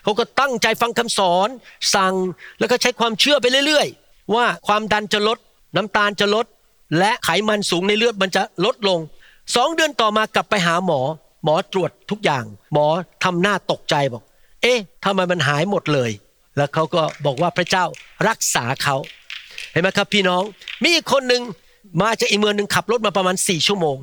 [0.03, 1.49] เขาก็ตั้งใจฟังคำสอน
[1.95, 2.13] สั่ง
[2.59, 5.37] แล้วก็ใช้ความเชื่อไปเรื่อยๆ ว่าความดันจะลด
[5.75, 6.45] น้ำตาลจะลด
[6.99, 8.99] และไขมันสูงในเลือดมันจะลดลง
[9.55, 11.01] สองเดือนต่อมากลับไปหาหมอ
[11.43, 12.87] หมอตรวจทุกอย่าง หมอ
[13.23, 14.23] ทำหน้าตกใจบอก
[14.61, 16.11] เอ๊ะทำไมมันหายหมดเลย
[16.57, 17.85] แล้วเขาก็บอกว่าพระเจ้า
[18.27, 18.95] รักษาเขา
[19.71, 20.43] เห็นไหมครับพี่น้อง
[20.83, 21.41] มีอีกคนหนึ่ง
[22.01, 23.97] มาจากอีเมืองหนึ่งขับรถมาประมาณสี่ชั่วโมง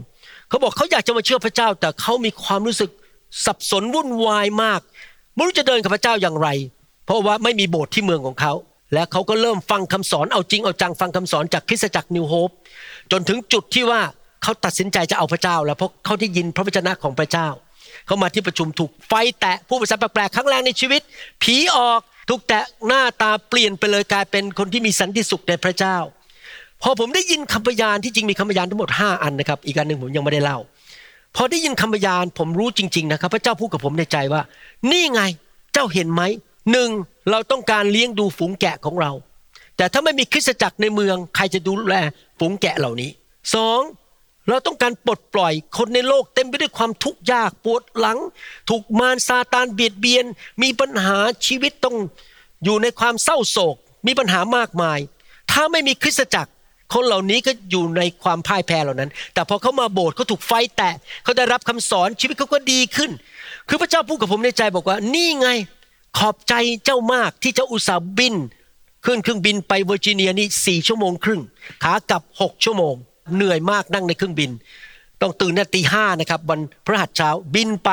[0.48, 2.90] เขาบอกเขาอยากจะมาเชื่อพระเจ้า แต่เขามีความรู้สึก
[3.44, 4.80] สับสนวุ่นวายมาก
[5.34, 6.48] ไม่รู้จะเดินกับพระเจ้าอย่างไร
[7.04, 8.52] เพราะว่าไม่มีโบสถ์ที่เมืองของเขา
[8.92, 12.50] และเขาก็เริ่มฟังคำสอนเอาจริงเอาจังฟังคำสอนจากคริสตจักรนิวโฮป
[13.12, 14.00] จนถึงจุดที่ว่า
[14.42, 17.48] เขาตัดสินใจจะเอาพระเจ้า แล้วเพราะเขาได้ยินพระวจนะของพระเจ้า
[18.06, 21.02] เขามาที่ประชุมถูกไฟแตะผู้ภาษาแปลกๆครั้งแรกในชีวิต
[21.42, 25.96] ผีออกถูกแตะหน้าตาเปลี่ยนไปเลยกลายเป็นคนที่มีสันติสุขในพระเจ้า
[26.82, 30.58] พอผมได้ยินคำพยานที่จริงมีคำพยานทั้งหมด 5 อันนะครับ อีกอันหนึ่งผมยังไม่ได้เล่า
[31.36, 34.42] พอได้ยินคำพยานผมรู้จริง ๆ นะครับ พระเจ้าพูดกับผมในใจว่า
[34.90, 35.22] นี่ไง
[35.72, 36.22] เจ้าเห็นไหม
[36.72, 36.90] หนึ่ง
[37.30, 39.12] เราต้องการเลี้ยงดูฝูงแกะของเรา
[39.76, 41.94] แต่ถ้าไม่มีคริสตจักรในเมือง ใครจะดูแล
[42.38, 43.10] ฝูงแกะเหล่านี้
[43.54, 43.80] สอง
[44.48, 48.18] เราต้องการปลดปล่อยคนในโลกเต็มไปด้วยความทุกข์ยากปวดหลัง
[48.68, 50.24] ถูกมารซาตานเบียดเบียน
[50.62, 51.96] มีปัญหาชีวิตต้อง
[52.64, 54.98] อยู่ในความเศร้าโศก มีปัญหามากมาย
[55.50, 56.50] ถ้าไม่มีคริสตจักร
[56.94, 63.10] คนเหล่านี้ก็อยู่ในความพ่ายแพ้เหล่านั้น แต่พอเขามาโบสถ์เขาถูกไฟแตะเขาได้รับคำสอนชีวิตเขาก็ดีขึ้น
[63.68, 65.48] คือพระเจ้าพูดกับผมในใจบอกว่า นี่ไง
[66.18, 68.34] ขอบใจเจ้ามากที่เจ้าอุตส่าห์บิน
[69.04, 71.40] ขึ้นเครื่องบินไปเวอร์จิเนียนี่สี่ชั่วโมงครึ่ง
[71.82, 72.94] ขากลับหกชั่วโมง
[73.34, 74.50] เหนื่อยมากนั่งในเครื่องบิน
[75.20, 77.90] ต้องตื่นนาตีห้านะครับวันพฤหัสเช้าบินไป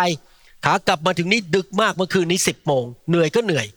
[0.65, 3.67] ขากลับมาถึงนี่ดึกมากเมื่อคืนนี้สิบโมงเหนื่อยก็เหนื่อย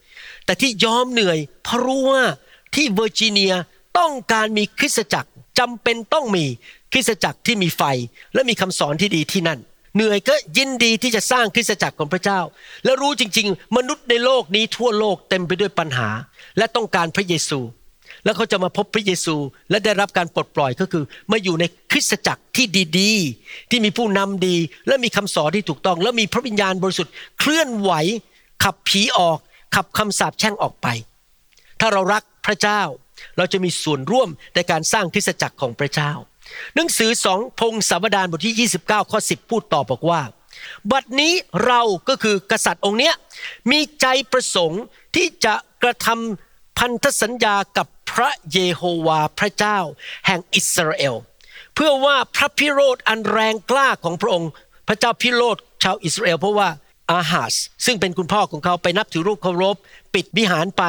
[0.45, 2.23] แต่ที่ยอมเหนื่อยเพราะรู้ว่า
[2.75, 3.53] ที่เวอร์จิเนีย
[3.99, 6.45] ต้องการมีคริสตจักรจำเป็นต้องมี
[6.93, 7.83] คริสตจักรที่มีไฟ
[8.35, 9.59] และมีคำสอนที่ดีที่นั่น
[9.97, 12.41] เหนื่อยก็ยินดีที่จะสร้างคริสตจักรของพระเจ้า
[12.85, 16.09] และรู้จริง ๆ มนุษย์ในโลกนี้ทั่วโลกเต็มไปด้วยปัญหา
[16.59, 17.61] และต้องการพระเยซู
[18.25, 19.37] แล้วเขาจะมาพบพระเยซู
[19.71, 22.67] และได้รับการปลดปล่อยก็คือมาอยู่ในคริสตจักรที่
[23.01, 24.57] ดีๆ ที่มีผู้นำดี
[24.89, 27.93] และมีคำสอนที่ถูกต้อง และมีพระวิญญาณบริสุทธิ์เคลื่อนไหว
[28.65, 29.39] ขับผีออก
[29.75, 30.87] ขับคำสาปแช่งออกไป
[31.81, 32.83] ถ้าเรารักพระเจ้า
[33.37, 36.11] เราจะมีส่วนร่วมในการสร้างคริสตจักรของพระเจ้า
[36.75, 40.21] หนังสือสองพงศาวดารบทที่ 29 ข้อ 10 พูดต่อบอกว่า
[40.91, 41.35] บัดนี้
[41.67, 43.15] เราก็คือกษัตริย์องค์เนี้ย
[43.71, 44.83] มีใจประสงค์
[45.17, 49.79] ที่จะกระทำพันธสัญญากับ พระเยโฮวาห์พระเจ้า
[50.27, 51.15] แห่งอิสราเอล
[51.75, 54.51] เพื่อว่าพระพิโรธอันแรงกล้าของพระองค์
[54.89, 56.69] พระเจ้าพิโรธชาวอิสราเอลเพราะว่า
[57.13, 57.55] อาหาส
[57.87, 59.77] ซึ่งเป็นคุณพ่อของเขาไปนับถือรูปเคารพ
[60.15, 60.85] ปิดวิหารไป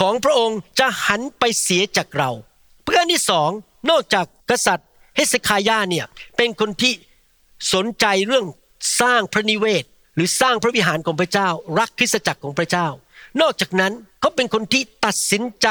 [0.00, 2.30] ของพระองค์จะหันไปเสียจากเรา
[2.84, 3.50] เพื่อนที่สอง
[3.90, 6.92] นอกจากกษัตริย์เฮสคายาเนี่ยเป็นคนที่
[7.74, 8.46] สนใจเรื่อง
[9.00, 12.86] สร้างพระนิเวศ หรือสร้างพระวิหารของพระเจ้า รักคริสตจักรของพระเจ้า
[13.40, 15.68] นอกจากนั้นเขาเป็นคนที่ตัดสินใจ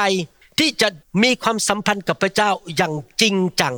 [0.60, 0.88] ที่จะ
[1.22, 3.74] มีความสัมพันธ์กับพระเจ้าอย่างจริงจัง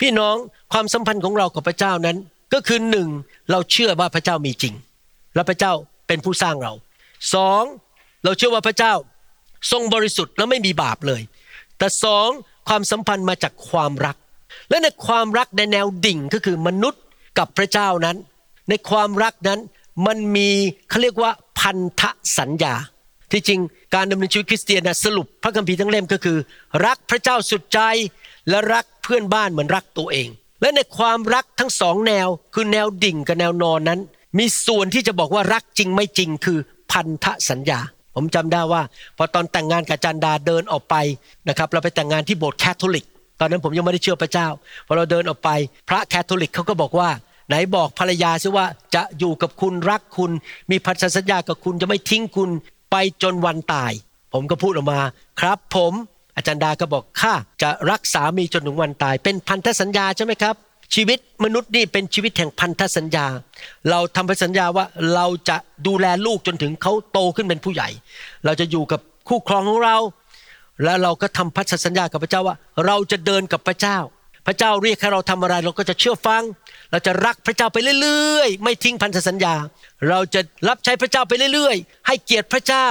[0.00, 0.36] พี่น้อง
[0.72, 2.16] ความสัมพันธ์ของเรากับพระเจ้านั้น
[2.52, 3.08] ก็คือหนึ่ง
[3.50, 4.74] เราเชื่อว่าพระเจ้ามีจริง
[5.34, 5.72] และพระเจ้า
[6.06, 6.72] เป็นผู้สร้างเรา
[7.34, 7.62] สอง
[8.24, 8.92] เราเชื่อว่าพระเจ้า
[9.72, 11.22] ทรงบริสุทธิ์และไม่มีบาปเลย
[11.78, 12.28] แต่สอง
[12.68, 14.16] ความสัมพันธ์มาจากความรัก
[14.70, 17.02] และในความรักในแนวดิ่งก็คือมนุษย์
[17.38, 18.16] กับพระเจ้านั้น
[18.68, 19.60] ในความรักนั้น
[20.06, 20.50] มันมี
[20.88, 22.02] เขาเรียกว่าพันธ
[22.38, 22.74] สัญญา
[23.32, 23.60] ที่จริง
[23.94, 26.38] การดำเนินชีวิตคริสเตียนนะสรุปพระคัมภีร์ทั้งเล่มก็คือ
[26.86, 27.80] รักพระเจ้าสุดใจ
[28.48, 30.28] และรักเพื่อนบ้านเหมือนรักตัวเอง
[30.62, 34.00] และในความรักทั้งสองแนวคือแนวดิ่งกับแนวนอนนั้น
[34.38, 36.58] มีส่วนที่จะบอกว่ารักจริงไม่จริงคือ
[36.92, 37.80] พันธสัญญา
[38.16, 38.82] ผมจำได้ว่า
[39.16, 40.94] พอตอนแต่งงานกับอาจารย์ดาเดินออกไป
[41.48, 43.06] นะครับเราไปแต่งงานที่โบสถ์แคทอลิก
[43.40, 44.48] ตอนนั้นผมยังไม่ได้เชื่อพระเจ้า
[44.86, 45.50] พอเราเดินออกไป
[45.88, 47.08] พระแคทอลิกเขาก็บอกว่า
[47.48, 50.30] ไหนบอกภรรยาซิว่าจะอยู่กับคุณรักคุณ
[50.70, 52.50] มีพันธสัญญากับคุณจะไม่ทิ้งคุณ
[52.90, 53.92] ไปจนวันตาย
[54.32, 55.00] ผมก็พูดออกมา
[55.40, 55.92] ครับ ผม
[56.36, 60.54] อาจารย์ดาก็บอกข้าจะรักสามีจนถึงวันตาย เป็นพันธสัญญาใช่ไหมครับ
[60.94, 63.26] ชีวิตมนุษย์นี่เป็นชีวิตแห่งพันธสัญญา
[63.90, 67.88] เราทำพันธสัญญาว่าเราจะดูแลลูกจนถึงเขาโตขึ้นเป็นผู้ใหญ่
[68.44, 69.96] เราจะอยู่กับคู่ครองของเรา
[70.84, 73.98] แล้วเราก็ทำพันธสัญญากับพระเจ้าว่า เราจะเดินกับพระเจ้า
[74.46, 76.42] พระเจ้าเรียกให้เราทำอะไร เราก็จะเชื่อฟัง
[76.90, 79.54] เราจะรักพระเจ้าไปเรื่อยๆ ไม่ทิ้งพันธสัญญา
[80.08, 82.88] เราจะรับใช้พระเจ้าไปเรื่อยๆ ให้เกียรติพระเจ้า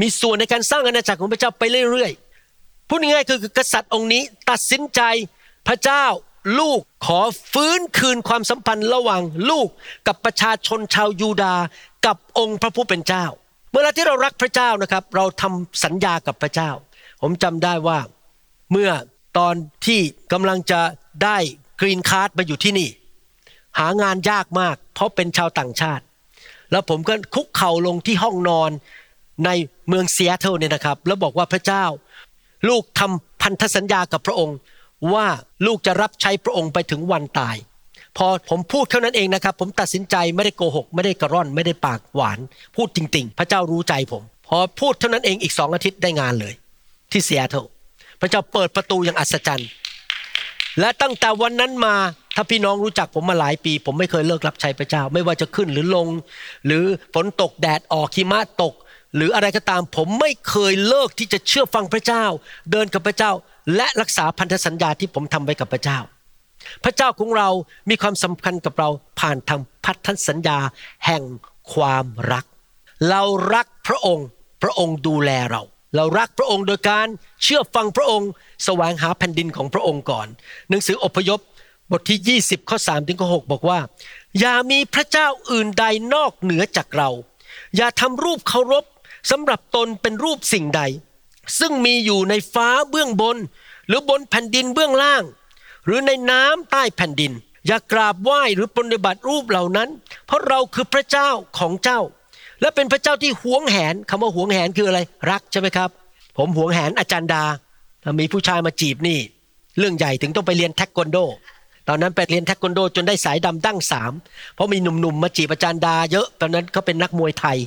[0.00, 5.00] มีส่วนในการสร้างอาณาจักรของพระเจ้าไปเรื่อยๆพูดง่ายๆคือกษัตริย์องค์นี้ตัดสินใจ
[5.68, 6.04] พระเจ้า
[6.58, 7.20] ลูกขอ
[7.52, 9.68] ฟื้นคืนความสัมพันธ์ระหว่างลูก
[10.06, 11.64] กับประชาชนชาวยูดาห์
[12.06, 13.24] กับองค์พระผู้เป็นเจ้า
[13.74, 16.70] เวลาที่เรารักพระเจ้านะครับ เราทำสัญญากับพระเจ้า
[17.22, 17.98] ผมจำได้ว่า
[18.72, 18.90] เมื่อ
[19.38, 19.54] ตอน
[19.86, 20.00] ที่
[20.32, 20.80] กำลังจะ
[21.24, 21.38] ได้
[21.80, 22.88] green card มาอยู่ที่นี่
[23.78, 26.04] หางานยากมาก เพราะเป็นชาวต่างชาติ
[26.70, 28.70] แล้วผมก็คุกเข่าลงที่ห้องนอน
[29.44, 29.50] ใน
[29.88, 31.84] เมืองเซีแอตเทิลเนี่ยนะครับ แล้วบอกว่าพระเจ้า
[32.68, 34.56] ลูกทำพันธสัญญากับพระองค์
[35.12, 35.26] ว่า
[35.66, 37.56] ลูกจะรับใช้พระองค์ไปถึงวันตาย
[38.16, 42.38] พอผมพูดเท่านั้นเองนะครับ ผมตัดสินใจไม่ได้โกหก ไม่ได้กระร่อน ไม่ได้ปากหวาน
[42.76, 46.54] พูดจริง ๆ พระเจ้ารู้ใจผม พอพูดเท่านั้นเองอีกสองอาทิตย์ได้งานเลย
[47.10, 47.64] ที่เซีแอตเทิล
[48.20, 49.68] พระเจ้าเปิดประตูอย่างอัศจรรย์
[50.80, 51.94] และตั้งแต่วันนั้นมา
[52.40, 56.08] ถ้าพี่น้องรู้จักผมมาหลายปี ผมไม่เคยเลิกรับใช้พระเจ้า ไม่ว่าจะขึ้นหรือลง
[56.66, 58.74] หรือฝนตกแดดออกหิมะตก
[59.16, 62.24] หรืออะไรก็ตาม ผมไม่เคยเลิกที่จะเชื่อฟังพระเจ้า
[62.70, 63.32] เดินกับพระเจ้า
[63.76, 65.98] และรักษาพันธสัญญาที่ผมทำไว้กับพระเจ้า
[66.84, 67.48] พระเจ้าของเรา
[67.88, 68.88] มีความสำคัญกับเรา
[69.20, 70.58] ผ่านทางพันธสัญญา
[71.06, 71.22] แห่ง
[71.72, 72.44] ความรัก
[73.08, 73.22] เรา
[73.54, 74.26] รักพระองค์
[74.62, 75.62] พระองค์ดูแลเรา
[75.96, 77.06] เรารักพระองค์โดยการ
[77.42, 78.30] เชื่อฟังพระองค์
[78.64, 80.26] แสวงหาแผ่นดินของพระองค์ก่อน
[80.68, 81.40] หนังสืออพยพ
[81.90, 83.78] บทที่ 20ข้อ3ถึงข้อ6บอกว่า
[84.40, 87.10] อย่ามีพระเจ้าอื่นใดนอกเหนือจากเรา
[87.76, 88.84] อย่าทำรูปเคารพ
[89.30, 90.82] สำหรับตนเป็นรูปสิ่งใด
[91.58, 93.36] ซึ่งมีอยู่ในฟ้าเบื้องบน
[93.88, 95.22] หรือบนแผ่นดินเบื้องล่าง
[95.86, 97.32] หรือในน้ำใต้แผ่นดิน
[97.66, 99.88] อย่ากราบไหว้หรือปฏิบัติรูปเหล่านั้น
[100.26, 102.00] เพราะเราคือพระเจ้าของเจ้า
[102.60, 105.90] และเป็นพระเจ้าที่หวงแหนคำว่าหวงแหนคืออะไร รักใช่ไหมครับ
[106.36, 107.44] ผมหวงแหนอาจารย์ดา
[108.02, 109.18] ถ้ามีผู้ชายมาจีบนี่
[109.78, 111.18] เรื่องใหญ่ถึงต้องไปเรียนเทควันโด
[111.88, 114.12] ตอนนั้นไปเรียนเทควันโดจนได้สายดำดั้งสาม
[114.54, 117.58] เพราะมีหนุ่มๆมาจีบอาจารย์ดาเยอะ ตอนนั้นเขาเป็นนักมวยไทย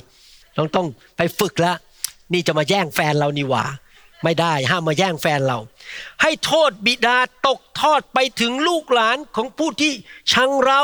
[0.56, 1.76] ต้องต้องไปฝึกแล้ว
[2.32, 3.64] นี่จะมาแย่งแฟนเรานี่หว่า
[4.24, 5.58] ไม่ได้ห้ามมาแย่งแฟนเรา
[6.22, 9.92] ให้โทษบิดาตกทอดไปถึงลูกหลานของผู้ที่
[10.32, 10.82] ชังเรา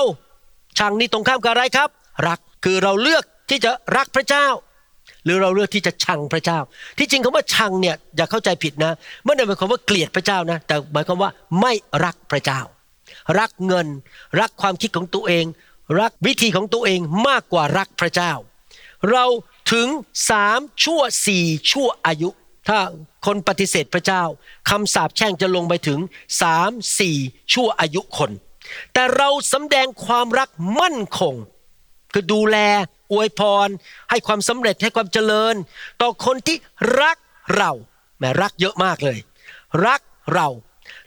[0.78, 1.88] ชังนี่ตรงข้ามกับอะไรครับ
[2.28, 4.46] รักคือเราเลือกที่จะรักพระเจ้า
[5.24, 6.58] หรือเราเลือกที่จะชังพระเจ้า
[6.98, 8.92] ที่จริงคำว่าชังเนี่ยอย่าเข้าใจผิดนะ
[9.24, 11.72] ไม่ได้หมายความว่าเกลียดพระเจ้านะ แต่หมายความว่าไม่
[12.04, 12.60] รักพระเจ้า
[13.38, 13.86] รักเงิน
[14.40, 15.44] รักความคิดของตัวเอง
[16.00, 18.32] รักวิธีของตัวเองมากกว่ารักพระเจ้า
[19.10, 19.24] เรา
[19.72, 19.88] ถึง
[20.30, 22.30] สามชั่วสี่ชั่วอายุ
[22.68, 22.78] ถ้า
[23.26, 24.22] คนปฏิเสธพระเจ้า
[24.70, 25.98] คำสาปแช่งจะลงไปถึง
[26.42, 27.16] สามสี่
[27.52, 28.30] ชั่วอายุคน
[28.92, 30.48] แต่เราสำแดงความรัก
[30.80, 31.34] มั่นคง
[32.12, 32.56] คือดูแล
[33.12, 33.68] อวยพร
[34.10, 35.54] ให้ความสำเร็จให้ความเจริญ
[36.00, 36.56] ต่อคนที่
[37.02, 37.16] รัก
[37.56, 37.72] เรา
[38.18, 39.18] แหมรักเยอะมากเลย
[39.86, 40.00] รัก
[40.34, 40.48] เรา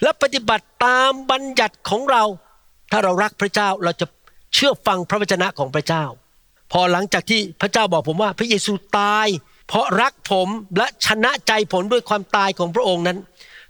[0.02, 2.24] และปฏิบัติตามบัญญัติของเรา
[2.92, 4.06] ถ้าเรารักพระเจ้าเราจะ
[4.54, 6.04] เชื่อฟังพระวจนะของพระเจ้า
[6.72, 9.28] พอหลังจากที่พระเจ้าบอกผมว่าพระเยซูตาย
[9.68, 13.18] เพราะรักผมและชนะใจผมด้วยความตายของพระองค์นั้น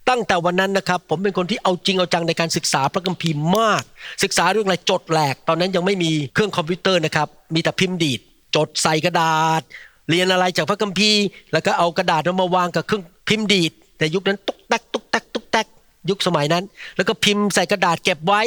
[0.09, 3.83] ตั้งแต่วันนั้นนะครับ ผมเป็นคนที่เอาจริงเอาจังในการศึกษาพระคัมภีร์มาก
[4.23, 8.19] ศึกษาเรื่องอะไรจดแหลก ตอนนั้นยังไม่มีเครื่องคอมพิวเตอร์นะครับมีแต่พิมพ์ดีด
[8.55, 9.61] จดใส่กระดาษ
[10.09, 15.67] เรียนอะไรจากพระคัมภีร์ แล้วก็เอากระดาษมาวางกับเครื่องพิมพ์ดีดแต่ยุคนั้นตุ๊กตักตุ๊กตักตุ๊กตัก
[16.09, 16.63] ยุคสมัยนั้น
[16.95, 18.41] แล้วก็พิมพ์ใส่กระดาษเก็บไว้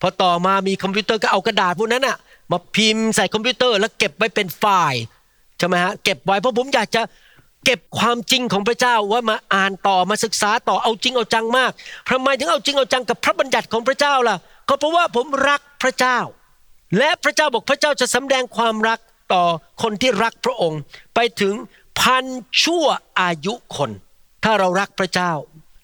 [0.00, 2.16] พอต่อมามีคอมพิวเตอร์ก็เอากระดาษพวกนั้นอะ
[2.52, 5.02] มาพิมพ์ใส่คอมพิวเตอร์แล้วเก็บไว้เป็นไฟล์
[5.58, 7.02] ใช่ไหมฮะเก็บไว้เพราะผมอยากจะ
[7.64, 11.70] เก็บความจริงของพระเจ้าว่ามาอ่านต่อมาศึกษาต่อเอาจริงเอาจังมาก
[12.10, 14.36] ทำไมถึงเอาจริงเอาจังกับพระบัญญัติของพระเจ้าล่ะ
[14.68, 16.18] ก็เพราะว่าผมรักพระเจ้า
[16.98, 18.98] และพระเจ้าบอกพระเจ้าจะสำแดงความรัก
[19.32, 19.44] ต่อ
[19.82, 20.80] คนที่รักพระองค์
[21.14, 21.54] ไปถึง
[22.00, 22.24] พัน
[22.62, 22.84] ชั่ว
[23.20, 23.90] อายุคน
[24.44, 25.32] ถ้าเรารักพระเจ้า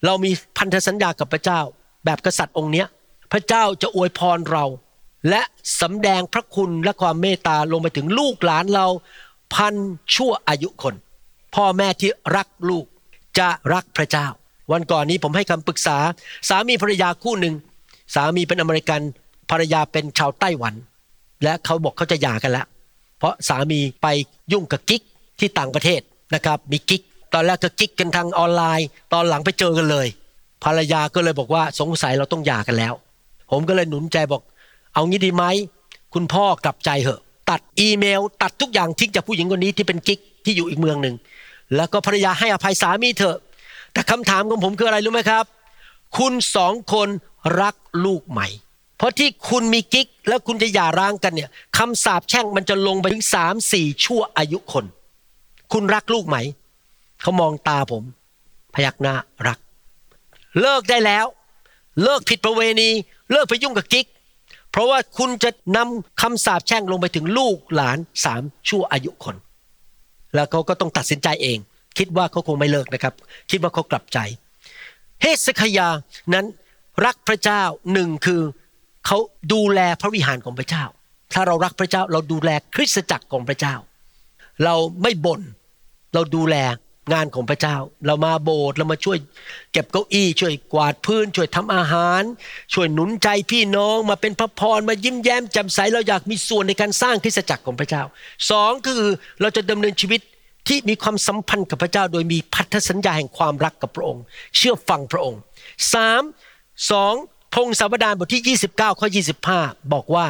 [0.05, 1.59] เรามีพันธสัญญากับพระเจ้า
[2.05, 2.87] แบบกษัตริย์องค์เนี้ย
[3.31, 4.65] พระเจ้าจะอวยพรเรา
[5.29, 5.41] และ
[5.81, 8.87] สำแดงพระคุณและความเมตตาลงไปถึงลูกหลานเรา
[9.53, 9.75] พัน
[10.15, 10.95] ชั่วอายุคน
[11.55, 12.85] พ่อแม่ที่รักลูก
[13.39, 14.27] จะรักพระเจ้า
[14.71, 15.97] วันก่อนนี้ผมให้คำปรึกษา
[16.49, 17.55] สามีภรรยาคู่หนึ่ง
[18.15, 19.01] สามีเป็นอเมริกัน
[19.49, 20.73] ภรรยาเป็นชาวไต้หวัน
[21.43, 22.67] และเขาบอกเขาจะหย่ากันแล้ว
[23.17, 24.07] เพราะสามีไป
[24.51, 25.01] ยุ่งกับกิ๊ก
[25.39, 26.01] ที่ต่างประเทศ
[26.35, 27.01] นะครับมีกิ๊ก
[27.33, 30.07] ตอนแรกก็กิ๊กกันทางออนไลน์ ตอนหลังไปเจอกันเลย
[30.63, 32.93] ภรรยาก็เลยบอกว่าสงสัยเราต้องหย่ากันแล้ว
[33.51, 34.41] ผมก็เลยหนุนใจบอก
[34.93, 35.43] เอางี้ดีไหม
[36.13, 41.15] คุณพ่อกลับใจเหอะ ตัดอีเมล ตัดทุกอย่างทิ้งจากผู้หญิงคนนี้ที่เป็นกิ๊กที่อยู่อีกเมืองหนึ่ง
[41.75, 43.37] แล้วก็ภรรยาให้อภัยสามีเถอะ
[43.93, 45.45] แต่คำถามของผมคืออะไรรู้ไหมครับ
[46.17, 47.09] คุณสองคน
[47.61, 48.41] รักลูกไหม
[48.97, 54.85] เพราะที่คุณมีกิ๊กแล้วคุณจะหย่าร้างกันเนี่ยคำสาปแช่งมันจะลงไปถึงสามสี่ชั่วอายุคน
[55.73, 56.37] คุณรักลูกไหม
[57.23, 58.03] เขามองตาผม
[58.73, 59.15] พยักหน้า
[59.47, 59.59] รัก
[60.61, 61.25] เลิกได้แล้ว
[62.03, 62.89] เลิกผิดประเวณี
[63.31, 64.07] เลิกไปยุ่งกับกิ๊ก
[64.71, 69.35] เพราะว่าคุณจะนำคำสาปแช่งลงไปถึงลูกหลานสามชั่วอายุคน
[70.35, 71.57] แล้วเขาก็ต้องตัดสินใจเอง
[71.97, 73.13] คิดว่าเขาคงไม่เลิกนะครับ
[73.51, 74.19] คิดว่าเขากลับใจ
[75.21, 75.89] เฮสคยา
[76.33, 76.45] นั้น
[77.05, 77.61] รักพระเจ้า
[77.93, 78.41] หนึ่งคือ
[79.05, 79.17] เขา
[79.53, 80.83] ดูแลพระวิหารของพระเจ้า
[81.33, 83.75] ถ้าเรารักพระเจ้าเราดูแลคริสตจักรของพระเจ้า
[84.63, 85.41] เราไม่บน่น
[86.13, 86.55] เราดูแล
[87.11, 89.17] งานของพระเจ้า เรามาโบสถ์เรามาช่วย
[89.71, 92.21] เก็บเก้าอี้ ช่วยกวาดพื้น ช่วยทำอาหาร
[92.73, 98.03] ช่วยหนุนใจพี่น้องมาเป็นพระพรมายิ้มแย้มแจ่มใสเราอยากมีส่วนในการสร้างคริสตจักรของพระเจ้า
[98.49, 99.01] สองคือ
[99.41, 100.21] เราจะดำเนินชีวิต
[100.67, 104.23] ที่มีความสัมพันธ์กับพระเจ้า โดยมีพันธสัญญาแห่งความรักกับพระองค์
[104.55, 105.39] เชื่อฟังพระองค์
[105.93, 106.23] สาม
[106.91, 107.13] สอง
[107.53, 109.07] พงศาวดารบทที่ 29ข้อ
[109.49, 110.27] 25 บอกว่า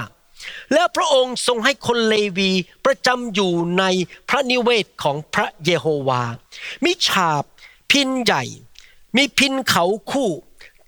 [0.73, 2.51] แล้วพระองค์ทรงให้คนเลวี
[2.85, 3.83] ประจำอยู่ใน
[4.29, 6.21] พระนิเวศของพระเยโฮวา
[6.83, 7.43] มีฉาบ
[7.91, 8.43] พินใหญ่
[9.15, 10.29] มีพินเขาคู่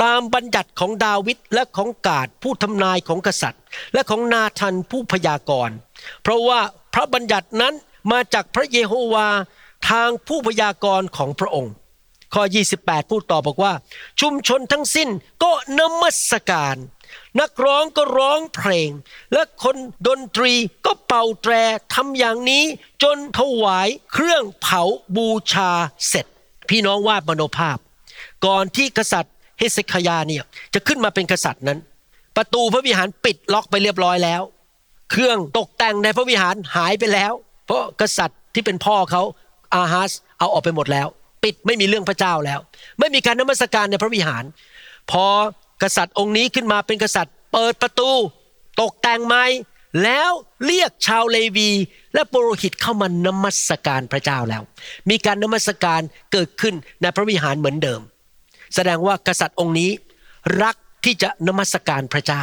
[0.03, 3.61] ตามบัญญัติของดาวิดและของกาดผู้ทำนายของกษัตริย์
[3.93, 5.75] และของนาธันผู้พยากรณ์
[6.21, 6.59] เพราะว่า
[6.93, 7.73] พระบัญญัตินั้น
[8.11, 9.27] มาจากพระเยโฮวา
[9.89, 11.73] ทางผู้พยากรณ์ของพระองค์
[12.33, 12.43] ข้อ
[12.77, 13.73] 28 พูดต่อบอกว่า
[14.21, 15.09] ชุมชนทั้งสิ้น
[15.43, 16.75] ก็นมัสการ
[17.39, 18.89] นักร้องก็ร้องเพลง
[19.33, 20.53] และคนดนตรี
[20.85, 21.53] ก็เป่าแตร
[21.93, 22.63] ทำอย่างนี้
[23.03, 24.81] จนถวายเครื่องเผา
[25.15, 25.71] บูชา
[26.07, 26.25] เสร็จ
[26.69, 27.77] พี่น้องวาดมโนภาพ
[28.45, 31.79] ก่อนที่กษัตริย์เฮเคยาเนี่ยจะขึ้นมาเป็นกษัตริย์นั้น
[32.35, 34.41] ประตูพระวิหารปิดล็อกไปเรียบร้อยแล้ว
[35.11, 37.33] เครื่องตกแต่งในพระวิหารหายไปแล้ว
[37.65, 39.21] เพราะกษัตริย์ที่เป็นพ่อเขา
[39.73, 41.07] อาฮัสเอาออกไปหมดแล้ว
[41.43, 42.59] ปิดไม่มีเรื่องพระเจ้าแล้ว
[42.99, 44.43] ไม่มีการนมัสการในพระวิหาร
[45.11, 45.25] พอ
[45.83, 48.11] กษัตริย์องค์นี้ขึ้นมาเป็นกษัตริย์ เปิดประตู
[48.79, 49.43] ตกแต่งไม้
[50.03, 50.31] แล้ว
[50.65, 51.69] เรียกชาวเลวี
[52.13, 54.61] และปุโรหิตเข้ามานมัสการพระเจ้าแล้ว
[55.09, 58.01] มีการนมัสการเกิดขึ้นในพระวิหารเหมือนเดิม
[58.75, 59.91] แสดงว่ากษัตริย์องค์นี้
[60.63, 62.41] รักที่จะนมัสการพระเจ้า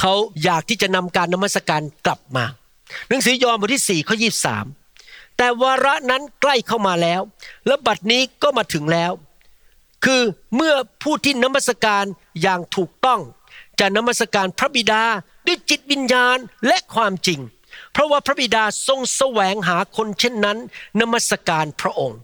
[0.00, 2.44] เขาอยากที่จะนำการนมัสการกลับมา
[3.08, 4.16] หนังสือยอห์นบทที่4ข้อ
[4.76, 7.20] 23แต่วาระนั้นใกล้เข้ามาแล้ว
[7.66, 9.12] และบัดนี้ก็มาถึงแล้ว
[10.04, 10.22] คือ
[10.56, 12.04] เมื่อผู้ที่นมัสการ
[12.42, 13.20] อย่างถูกต้อง
[13.80, 15.02] จะนมัสการพระบิดา
[15.46, 17.40] ด้วยจิตวิญญาณและความจริง
[17.92, 20.58] เพราะว่าพระบิดาทรงแสวงหาคนเช่นนั้น
[21.00, 22.18] นมัสการพระองค์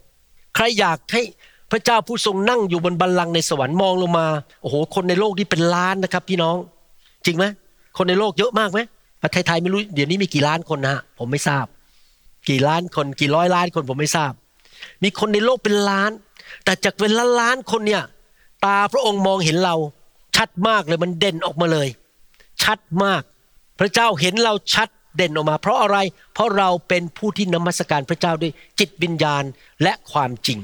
[0.55, 1.23] ใครอยากให้
[1.71, 4.27] พระเจ้าผู้ทรงนั่งอยู่บนบัลลังก์ในสวรรค์มองลงมา
[4.63, 6.57] โอ้โหคนในโลกนี้เป็นล้านนะครับ พี่น้อง
[7.27, 7.45] จริงไหม
[7.97, 8.81] คนในโลกเยอะมากไหม
[9.23, 11.67] ประเทศไทยไม่รู้เดี๋ยวนี้มีกี่ล้านคนนะฮะผมไม่ทราบ
[12.49, 14.33] กี่ล้านคนกี่ร้อยล้านคนผมไม่ทราบ
[15.03, 16.11] มีคนในโลกเป็นล้าน
[16.65, 18.03] แต่จากเป็นล้านล้านคนเนี่ย
[18.65, 19.77] ตาพระองค์มองเห็นเรา
[20.37, 21.89] ชัดมากเลยมันเด่นออกมาเลย
[22.63, 23.23] ชัดมาก
[23.81, 25.99] พระเจ้าเห็นเราชัดเด่นออกมา เพราะอะไร
[26.35, 29.45] เพราะเราเป็นผู้ที่นมัสการพระเจ้าด้วยจิตวิญญาณ
[29.83, 30.59] และความจริง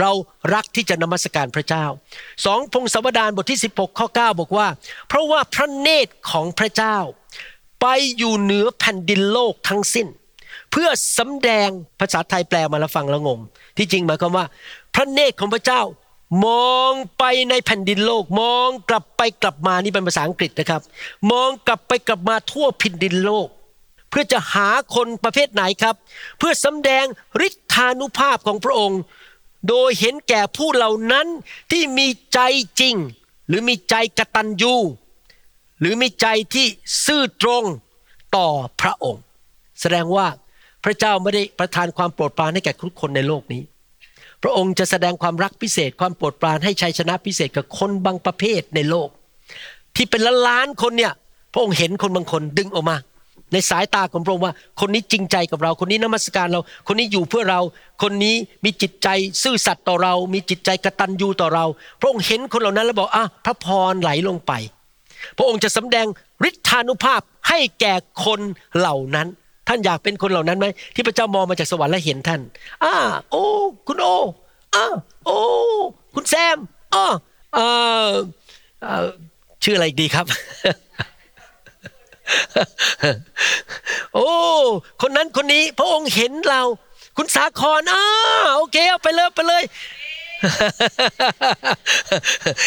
[0.00, 0.10] เรา
[0.54, 1.84] รักที่จะนมัสการพระเจ้า
[2.44, 4.68] สองพงศาวดารบทที่ 16ข้อ9บอกว่า
[5.08, 6.96] เพราะว่าพระเนตรของพระเจ้า
[7.80, 10.06] ไปอยู่เหนือแผ่นดินโลกทั้งสิ้น
[10.70, 11.68] เพื่อสำแดง
[12.00, 13.40] ภาษาไทยแปลมาแล้วฟังแล้วงง
[13.76, 14.46] ที่จริงหมายความว่า
[14.94, 15.82] พระเนตรของพระเจ้า
[16.46, 20.82] มองไปในแผ่นดินโลก มองกลับไปกลับมานี่เป็นภาษาอังกฤษนะครับ
[21.30, 23.48] มองกลับไปกลับมาทั่วแผ่นดินโลก
[24.10, 25.94] เพื่อจะหาคนประเภทไหนครับ
[26.38, 27.04] เพื่อสำแดง
[27.46, 29.00] ฤทธานุภาพของพระองค์
[29.68, 31.26] โดยเห็นแก่ผู้เหล่านั้น
[31.72, 32.40] ที่มีใจ
[32.80, 32.94] จริง
[33.48, 34.74] หรือมีใจกระตัญญู
[35.80, 36.66] หรือมีใจที่
[37.06, 37.64] ซื่อตรง
[38.36, 38.48] ต่อ
[38.80, 39.22] พระองค์
[39.80, 40.26] แสดงว่า
[40.84, 43.62] พระเจ้าไม่ได้ประทานความโปรดปรานให้แก่ทุกคนในโลกนี้
[44.44, 49.08] พระองค์จะแสดงความรักพิเศษความโปรดปรานให้ชัยชนะพิเศษกับคนบางประเภทในโลก
[49.96, 51.12] ที่เป็นล้านล้านๆคนเนี่ย
[51.52, 52.96] พระองค์เห็นคนบางคนดึงออกมา
[53.52, 57.60] ในสายตาของพระองค์ว่า คนนี้จริงใจกับเรา คนนี้นมัสการเรา คนนี้อยู่เพื่อเรา
[58.02, 59.08] คนนี้มีจิตใจ
[59.42, 61.64] ซื่อสัตย์ต่อเรา มีจิตใจกระตัญญูต่อเรา
[62.00, 64.52] พระองค์เห็นคนเหล่านั้นแล้วบอกอะพระพรไหลลงไป
[65.36, 66.06] พระองค์จะสำแดง
[66.48, 68.40] ฤทธานุภาพให้แก่คน
[68.76, 69.28] เหล่านั้น
[69.68, 72.40] ท่านอยากเป็นคนเหล่านั้นไหมที่พระเจ้ามองมาจากสวรรค์และเห็นท่าน
[72.84, 72.94] อ่า
[73.30, 73.44] โอ้
[73.86, 74.06] คุณโอ
[74.74, 74.84] อ่า
[75.26, 75.38] โอ้
[76.14, 76.58] คุณแซม
[76.94, 77.06] อ่า
[77.54, 77.58] เอ
[78.08, 78.10] อ
[78.82, 79.08] เออ
[79.62, 80.26] ชื่ออะไรดีครับ
[84.14, 84.30] โอ้
[85.02, 86.62] คนนั้นคนนี้พระองค์เห็นเรา
[87.16, 88.04] คุณสาครอ่า
[88.56, 89.62] โอเคเอาไปเลยไปเลย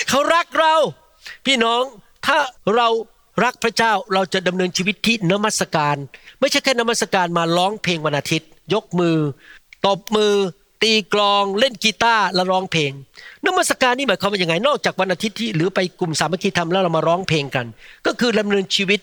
[0.10, 0.76] เขารักเรา
[1.46, 1.84] พี่น้อง
[2.26, 2.38] ถ้า
[2.76, 2.88] เรา
[3.44, 5.98] รักพระเจ้าเราจะดำเนินชีวิตที่นมัสการ
[6.40, 9.18] ไม่ใช่แค่นมัสการมาร้องเพลงวันอาทิตย์ ยกมือ
[9.86, 10.34] ตบมือ
[10.84, 12.92] ตีกลองเล่นกีตาร์แล้วร้องเพลง
[13.46, 17.66] นมัสการนี่หมายความว่าอย่างไง นอกจากวันอาทิตย์ที่หรือไปกลุ่มสามัคคีธรรมแล้วเรามาร้องเพลงกัน
[18.06, 19.00] ก็คือดำเนินชีวิต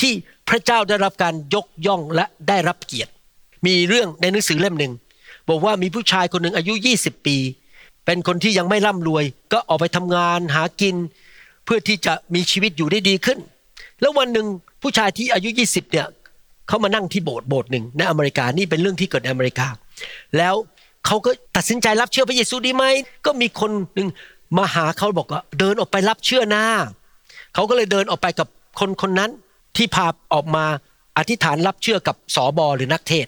[0.00, 0.12] ที่
[0.48, 3.10] พระเจ้าได้รับการยกย่องและได้รับเกียรติ
[3.66, 4.92] มีเรื่องในหนังสือเล่มหนึ่ง
[5.48, 7.36] บอกว่ามีผู้ชายคนหนึ่งอายุ 20 ปี
[8.06, 10.96] เป็นคนที่ยังไม่ร่ำรวย ก็ออกไปทำงานหากิน
[11.64, 13.38] เพื่อที่จะมีชีวิตอยู่ได้ดีขึ้น
[14.00, 14.46] แล้ววันหนึ่ง
[14.82, 16.06] ผู้ชายที่อายุ 20เนี่ย
[16.68, 19.66] เขามานั่งที่โบสถ์โบสถ์หนึ่งในอเมริกานี่เป็นเรื่องที่เกิดในอเมริกา
[20.38, 20.54] แล้ว
[21.06, 22.84] เขาก็ตัดสินใจรับเชื่อพระเยซูดีไหม
[23.26, 24.08] ก็มีคนหนึ่ง
[24.58, 26.64] มาหาเขาบอกว่าเดินออกไปรับเชื่อหน้า
[27.54, 28.48] เขาก็เลยเดินออกไปกับ
[28.80, 29.30] คนคนนั้น
[29.76, 30.64] ที่พาออกมา
[31.18, 33.26] อธิษฐานรับเชื่อกับสอบอหรือนักเทศ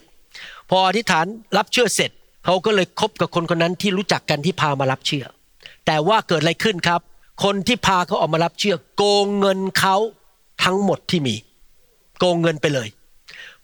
[0.69, 1.25] พออธิษฐาน
[1.57, 2.11] รับเชื่อเสร็จ
[2.45, 5.25] เขาก็เลยคบกับคนคนนั้นที่รู้จักกันที่พามารับเชื่อ
[5.85, 7.01] แต่ว่าเกิดอะไรขึ้นครับ
[7.43, 9.95] คนที่พาเขาออกมารับเชื่อ โกงเงินเขา
[10.63, 11.35] ทั้งหมดที่มี
[12.19, 12.87] โกงเงินไปเลย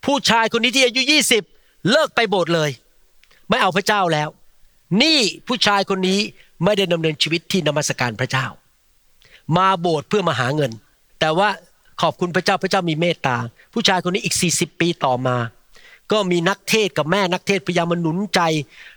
[0.05, 1.01] ผู้ชายคนนี้ที่อายุ
[1.45, 2.69] 20 เลิกไปโบสถ์เลย
[3.49, 4.29] ไม่เอาพระเจ้าแล้ว
[5.01, 6.19] นี่ผู้ชายคนนี้
[6.63, 8.45] ไม่ได้ดำเนินชีวิตที่นมัสการพระเจ้า
[9.57, 10.71] มาโบสถ์เพื่อมาหาเงิน
[11.19, 11.49] แต่ว่า
[12.01, 13.38] ขอบคุณพระเจ้าพระเจ้ามีเมตตา
[13.73, 15.38] ผู้ชายคนนี้อีก 40 ปีต่อมา
[16.12, 18.41] ก็มีนักเทศกับแม่นักเทศพยายามมาหนุนใจ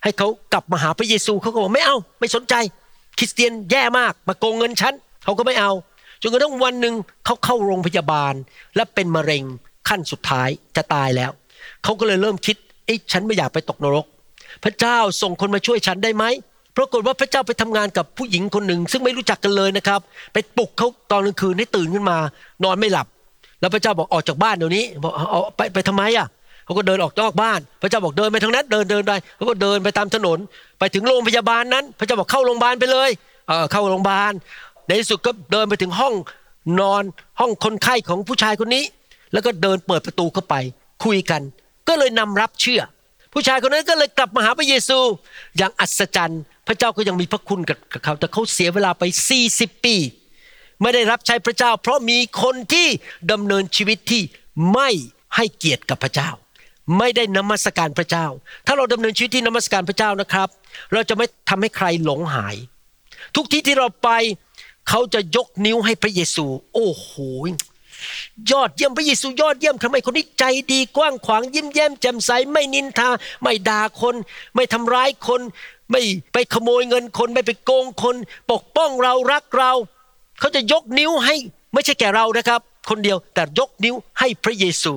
[0.02, 2.54] ให้เขากลับมาหาพระเยซูเขาก็บอกไม่เอาไม่สนใจ
[3.18, 5.72] คริสเตียนแย่มากมาโกงเงินฉันเขาก็ไม่เอา
[6.22, 8.34] จนกระทั่งวันหนึ่งเขาเข้าโรงพยาบาล
[8.76, 9.44] และเป็นมะเร็ง
[9.88, 11.30] ขั้นสุดท้ายจะตายแล้ว
[11.84, 14.06] เขาก็เลยเริ่มคิดเอ้ฉันไม่อยากไปตกนรก
[14.64, 16.24] พระเจ้าส่งคนมาช่วยฉันได้ไหม
[16.76, 20.00] ปรากฏว่าพระเจ้าไปทำงานกับผู้หญิงคนหนึ่ง ซึ่งไม่รู้จักกันเลยนะครับ
[20.32, 22.18] ไปปลุกเขาตอนกลางคืนให้ตื่นขึ้นมา
[22.64, 23.06] นอนไม่หลับ
[23.60, 26.26] แล้วพระเจ้าบอกออกจากบ้านเดี๋ยวนี้บอกเอาเอาไปไปทำไมอะ
[26.64, 30.38] เขาก็เดินออกนอกบ้าน พระเจ้าบอกเดินไปทางนั้น เดินเดินไปเขาก็เดินไปตามถนน
[30.78, 33.10] ไปถึงโรงพยาบาลนั้น พระเจ้าบอกเข้าโรงพยาบาลไปเลย
[33.48, 34.32] เออเข้าโรงพยาบาล
[34.86, 36.14] ในที่สุดก็เดินไปถึงห้อง
[36.80, 37.02] นอน
[37.40, 38.84] ห้องคนไข้ของผู้ชายคนนี้
[39.32, 40.54] แล้วก็เดินเปิดประตูเข้าไป
[41.04, 41.42] คุยกัน
[41.88, 42.82] ก็เลยนำรับเชื่อ
[43.32, 44.98] ผู้ชายคนนั้นก็เลยกลับมาหาพระเยซู
[45.56, 47.60] อย่างอัศจรรย์ พระเจ้าก็ยังมีพระคุณ
[47.92, 49.02] กับเขาแต่เขาเสียเวลาไป
[49.44, 49.96] 40 ปี
[50.82, 52.88] ไม่ได้รับใช้พระเจ้า เพราะมีคนที่
[53.32, 54.22] ดำเนินชีวิตที่
[54.72, 54.90] ไม่
[55.36, 56.30] ให้เกียรติกับพระเจ้า
[56.98, 58.26] ไม่ได้นมัสการพระเจ้า
[58.66, 60.48] ถ้าเราดำเนินชีวิตที่นมัสการพระเจ้านะครับ
[60.92, 62.56] เราจะไม่ทำให้ใครหลงหาย
[63.36, 64.10] ทุกที่ที่เราไป
[64.88, 67.10] เขาจะยกนิ้วให้พระเยซู โอ้โห
[68.50, 73.08] ยอดเยี่ยมพระเยซูยอดเยี่ยมทำไมคนนี้ใจดีกว้างขวางยิ้มแย้มแจ่มใสไม่นินทา
[73.42, 74.14] ไม่ด่าคน
[74.54, 75.40] ไม่ทำร้ายคน
[75.90, 78.16] ไม่ไปขโมยเงินคน ไม่ไปโกงคน
[78.50, 79.72] ปกป้องเรารักเรา
[80.40, 81.34] เขาจะยกนิ้วให้
[81.72, 82.60] ไม่ใช่แก่เรานะครับ
[82.90, 84.92] คนเดียวแต่ยกนิ้วให้พระเยซู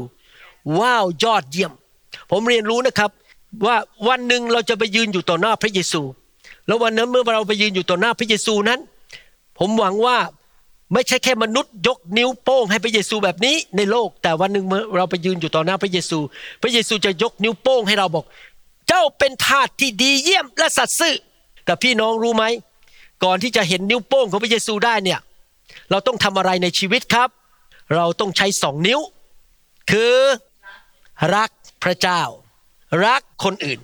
[0.80, 1.72] ว้าวยอดเยี่ยม
[2.32, 3.12] ผมเรียนรู้นะครับ
[3.66, 3.76] ว่า
[4.08, 6.02] วันหนึ่งเราจะไปยืนอยู่ต่อหน้าพระเยซู
[6.68, 8.80] แล้ววันนั้นเมื่อเราไปยืนอยู่ต่อหน้าพระเยซูนั้น
[9.60, 10.18] ผมหวังว่า
[10.94, 14.66] ไม่ใช่แค่มนุษย์ยกนิ้วโป้งให้พระเยซูแบบนี้ในโลก แต่วันหนึ่ง
[14.98, 16.20] เราไปยืนอยู่ต่อหน้าพระเยซู
[16.62, 18.26] พระเยซูจะยกนิ้วโป้งให้เราบอก
[18.88, 21.16] เจ้าเป็นทาสที่ดีเยี่ยมและสัตย์ซื่อ
[21.66, 22.44] แต่พี่น้องรู้ไหม
[23.24, 25.20] ก่อนที่จะเห็นนิ้วโป้งของพระเยซูได้เนี่ย
[25.92, 27.30] เราต้องทำอะไรในชีวิตครับ
[27.96, 29.00] เราต้องใช้สองนิ้ว
[29.92, 30.16] คือ
[31.36, 31.50] รัก
[31.84, 32.22] พระเจ้า
[33.06, 33.80] รักคนอื่น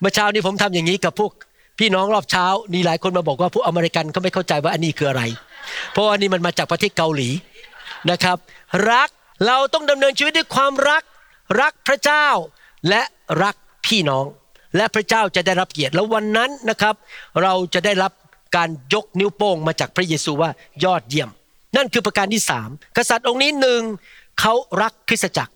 [0.00, 1.32] เมื่อเช้านี้ผมทำอย่างนี้กับพวก
[1.78, 5.22] พี่น้องรอบเช้ามีหลายคนมาบอกว่าพวกอเมริกันเขาไม่เข้าใจว่าอันนี้คืออะไร
[5.92, 7.30] เพราะว่านี่มันมาจากประเทศเกาหลี
[8.10, 8.36] นะครับ
[8.90, 9.08] รัก
[9.46, 11.02] เราต้องดำเนินชีวิตด้วยความรัก
[11.60, 12.26] รักพระเจ้า
[12.88, 13.02] และ
[13.42, 13.54] รัก
[13.86, 14.26] พี่น้อง
[14.76, 16.94] และพระเจ้าจะได้รับเกียรติแล้ววันนั้นนะครับ
[17.42, 18.12] เราจะได้รับ
[18.56, 20.50] การยกนิ้วโป้งมาจากพระเยซูว่า
[20.84, 21.30] ยอดเยี่ยม
[21.76, 23.82] นั่นคือประการที่สามกษัตริย์องค์นี้หนึ่ง
[24.40, 25.52] เขารักคริสตจักร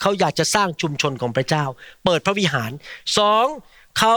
[0.00, 1.64] เขาอยากจะสร้างชุมชนของพระเจ้า
[2.04, 2.70] เปิดพระวิหาร
[3.18, 3.46] สอง
[3.98, 4.14] เขา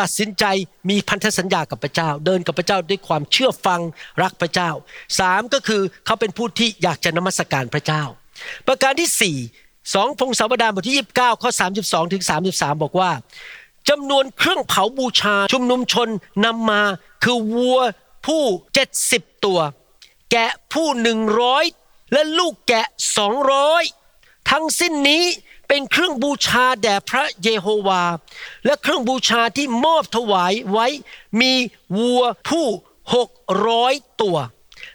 [0.00, 0.44] ตัดสินใจ
[0.90, 3.80] มีพันธสัญญากับพระเจ้า เดินกับพระเจ้าด้วยความเชื่อฟัง
[4.22, 4.70] รักพระเจ้า
[5.18, 8.02] สามก็คือเขาเป็นผู้ที่อยากจะนมัสการพระเจ้า
[8.66, 9.36] ประการที่สี่
[9.94, 11.50] สองพงศาวดารบทที่29ข้อ
[11.82, 13.10] 32ถึง33บสามบอกว่า
[13.88, 16.08] จำนวนเครื่องเผาบูชาชุมนุมชน
[16.44, 16.82] นำมา
[17.24, 17.78] คือวัว
[18.26, 18.42] ผู้
[18.94, 19.60] 70ตัว
[20.32, 21.64] แกะผู้หนึ่งร้อย
[22.12, 23.82] และลูกแกะสองร้อย
[24.50, 25.24] ทั้งสิ้นนี้
[25.76, 28.02] เป็นเครื่องบูชาแด่พระเยโฮวา
[28.66, 30.86] และเครื่องบูชาที่มอบถวายไว้
[31.40, 31.52] มี
[31.96, 32.66] วัวผู้
[33.14, 33.30] หก
[33.66, 34.36] ร้อยตัว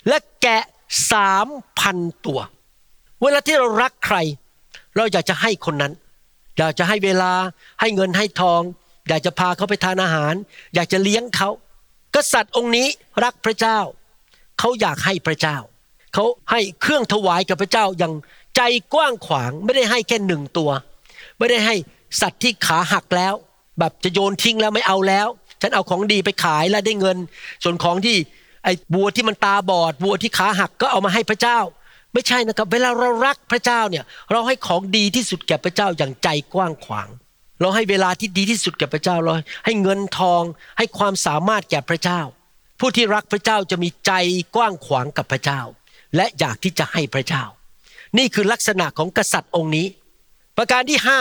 [0.07, 0.63] และแกะ
[1.11, 1.47] สาม
[1.79, 2.39] พันตัว
[3.21, 4.17] เวลาที่เรารักใคร
[4.95, 5.93] เราอยากจะให้คนนั้น
[6.57, 7.31] อยากจะให้เวลา
[7.81, 8.61] ให้เงินให้ทอง
[9.07, 10.33] อยากจะพาเขาไปทานอาหาร
[10.75, 11.49] อยากจะเลี้ยงเขา
[12.15, 12.87] กษัตริย์องค์นี้
[13.23, 13.79] รักพระเจ้า
[14.59, 15.57] เขาอยากให้พระเจ้า
[16.13, 18.13] เขาให้เครื่องถวายกับพระเจ้าอย่าง
[18.59, 20.71] ใจกว้างขวางไม่ได้ให้แค่หนึ่งตัว
[21.37, 21.75] ไม่ได้ให้
[22.21, 23.33] สัตว์ที่ขาหักแล้ว
[23.79, 25.27] แบบจะโยนทิ้งแล้วไม่เอาแล้ว
[25.61, 27.17] ฉันเอาของดีไปขายแล้วได้เงิน
[27.63, 28.17] ส่วนของที่
[28.63, 31.59] ไอ้บัวที่มันตาบอดบัวที่ขาหักก็เอามาให้พระเจ้า
[32.13, 37.09] ไม่ใช่นะครับ เวลาเรารักพระเจ้าเนี่ย เราให้ของดีที่สุดแก่พระเจ้าอย่างใจกว้างขวาง
[37.61, 39.33] เราให้เวลาที่ดีที่สุดแก่พระเจ้าเรา
[39.65, 40.43] ให้เงินทอง
[40.77, 42.21] ให้ความสามารถแก่พระเจ้า
[42.79, 44.11] ผู้ที่รักพระเจ้าจะมีใจ
[44.55, 45.61] กว้างขวางกับพระเจ้า
[46.15, 47.43] และอยากที่จะให้พระเจ้า
[48.17, 49.87] นี่คือลักษณะของกษัตริย์องค์นี้
[50.57, 51.19] ประการที่ห้า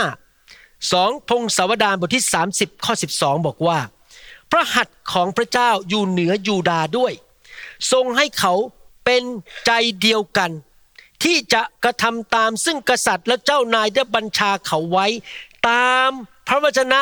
[0.93, 2.25] สองพงศาวดารบทที่
[2.55, 3.79] 30 ข้อ 12 บอกว่า
[4.51, 7.13] พระหัตถ์ของพระเจ้าอยู่เหนือยูดาด้วย
[7.93, 8.55] ทรงให้เขา
[9.05, 9.23] เป็น
[9.67, 10.51] ใจเดียวกัน
[11.25, 15.07] ที่จะกระทำตามซึ่งกษัตริย์และเจ้านายได้บัญชาเขาไว้
[15.69, 16.11] ตาม
[16.47, 17.01] พระวจนะ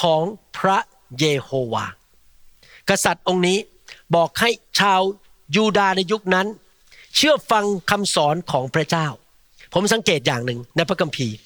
[0.00, 0.22] ของ
[0.56, 0.78] พระ
[1.18, 1.86] เยโฮวา
[2.90, 3.58] กษัตริย์องค์นี้
[4.14, 5.00] บอกให้ชาว
[5.56, 6.46] ยูดาในยุคนั้น
[7.14, 9.06] เชื่อฟังคำสอนของพระเจ้า
[9.74, 11.36] ผมสังเกตอย่างหนึ่งในพระคัมภีร์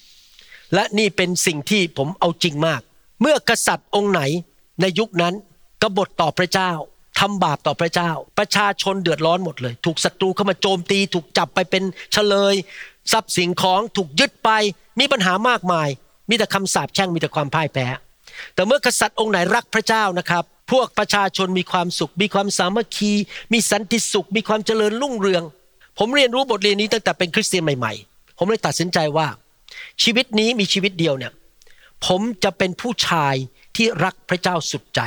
[0.73, 2.81] และนี่เป็นสิ่งที่ผมเอาจริงมาก
[3.21, 4.21] เมื่อกษัตริย์องค์ไหน
[4.81, 5.33] ในยุคนั้น
[5.81, 6.71] กบฏต่อพระเจ้า
[7.19, 12.55] ทำบาปต่อพระเจ้า ประชาชนเดือดร้อนหมดเลย ถูกศัตรูเข้ามาโจมตี ถูกจับไปเป็นเฉลย
[13.11, 14.49] ทรัพย์สินของถูกยึดไป
[14.99, 15.87] มีปัญหามากมาย
[16.29, 17.87] มีแต่คำสาปแช่งมีแต่ความพ่ายแพ้
[18.53, 23.11] แต่เมื่อกษัตริย์องค์ไหนรักพระเจ้านะครับ พวกประชาชนมีความสุข มีความสามัคคี
[23.53, 25.43] มีสันติสุข มีความเจริญรุ่งเรือง
[25.97, 29.27] ผมเรียนรู้บทเรียนนี้ตั้งแต่เป็นคริสเตียนใหม่ๆ ผมเลยตัดสินใจว่า
[30.03, 31.33] ชีวิตนี้มีชีวิตเดียวเนี่ย
[32.05, 33.35] ผมจะเป็นผู้ชาย
[33.75, 35.01] ที่รักพระเจ้าสุดใจ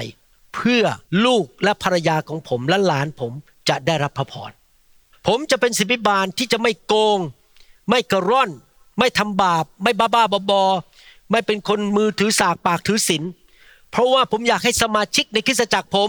[0.54, 0.84] เพื่อ
[1.24, 3.32] ลูกและภรรยาของผมและหลานผม
[3.68, 4.50] จะได้รับพระพร
[5.26, 7.18] ผมจะเป็นศิบิบาลที่จะไม่โกง
[7.90, 8.50] ไม่กระร่อน
[8.98, 10.64] ไม่ทำบาป ไม่บ้าบ้าๆบอ
[11.30, 13.22] ไม่เป็นคนมือถือสากปากถือศีล
[13.90, 16.08] เพราะว่าผมอยากให้สมาชิกในคริสตจักรผม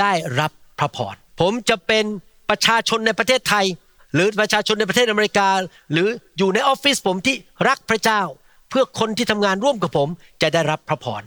[0.00, 2.04] ได้รับพระพรผมจะเป็น
[2.48, 3.66] ประชาชนในประเทศไทย
[4.14, 5.48] หรือประชาชนในประเทศอเมริกา
[5.92, 6.08] หรือ
[6.38, 7.36] อยู่ในออฟฟิศผมที่
[7.68, 8.22] รักพระเจ้า
[8.70, 10.08] เพื่อคนที่ทำงานร่วมกับผม
[10.42, 11.22] จะได้รับพระพร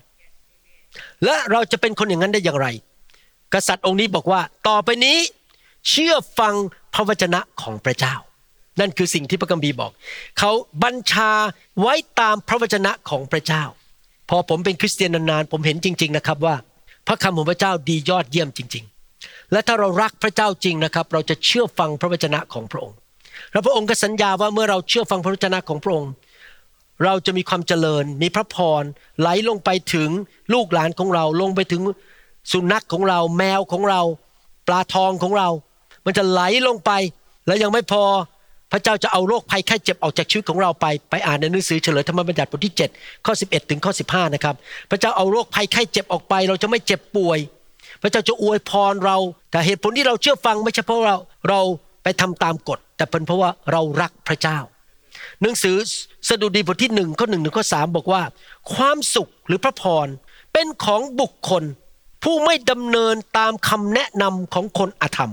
[1.25, 2.67] และเราจะเป็นคนอย่างนั้นได้อย่างไร
[3.53, 5.17] กษัตริย์องค์นี้บอกว่าต่อไปนี้
[5.89, 6.53] เชื่อฟัง
[6.93, 8.15] พระวจนะของพระเจ้า
[8.79, 9.91] นั่นคือสิ่งที่พระคัมภีบอก
[10.39, 10.51] เขา
[10.83, 11.31] บัญชา
[11.81, 13.63] ไว้ตามพระวจนะของพระเจ้า
[14.29, 16.55] พอผมเป็นคริสเตียนนานๆผมเห็นจริง ๆ นะครับว่า
[17.07, 18.85] พระคำของพระเจ้าดียอดเยี่ยมจริง
[19.53, 22.95] และถ้าเรารักพระเจ้าจริงนะครับ เราจะเชื่อฟังพระวจนะของพระองค์
[23.51, 26.11] และพระองค์ก็สัญญาว่าเมื่อเราเชื่อฟังพระวจนะของพระองค์
[27.03, 28.83] เราจะมีความเจริญ มีพระพร
[29.19, 30.09] ไหลลงไปถึง
[30.53, 31.81] ลูกหลานของเรา ลงไปถึง
[32.51, 34.01] สุนัขของเรา แมวของเรา
[34.67, 35.49] ปลาทองของเรา
[36.05, 36.91] มันจะไหลลงไป
[37.47, 38.03] แล้วยังไม่พอ
[38.71, 44.55] พระเจ้าจะเอาโรคภัยไข้เจ็บออกจากชีวิตของเราไป ไปอ่านในหนังสือเฉลยธรรมบัญญัติบทที่7ข้อ11 ถึงข้อ 15 นะครับ
[44.89, 47.39] พระเจ้าเอาโรคภัยไข้เจ็บออกไป เราจะไม่เจ็บป่วย
[48.03, 49.17] พระเจ้าจะอวยพรเรา
[49.51, 51.17] แต่เหตุผลที่เราเชื่อฟังไม่ใช่เพราะเรา
[51.49, 51.61] เรา
[52.03, 54.57] ไปทำตามกฎ แต่เป็นเพราะว่าเรารักพระเจ้า
[55.41, 55.77] หนังสือ
[56.29, 58.21] สดุดีบทที่หนึ่งข้อหนึ่งถึงข้อสามบอกว่า
[58.73, 60.07] ความสุขหรือพระพร
[60.53, 61.63] เป็นของบุคคล
[62.23, 65.31] ผู้ไม่ดำเนินตามคำแนะนำของคนอธรรม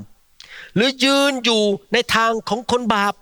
[0.74, 1.62] หรือยืนอยู่
[1.92, 3.14] ในทางของคนบาป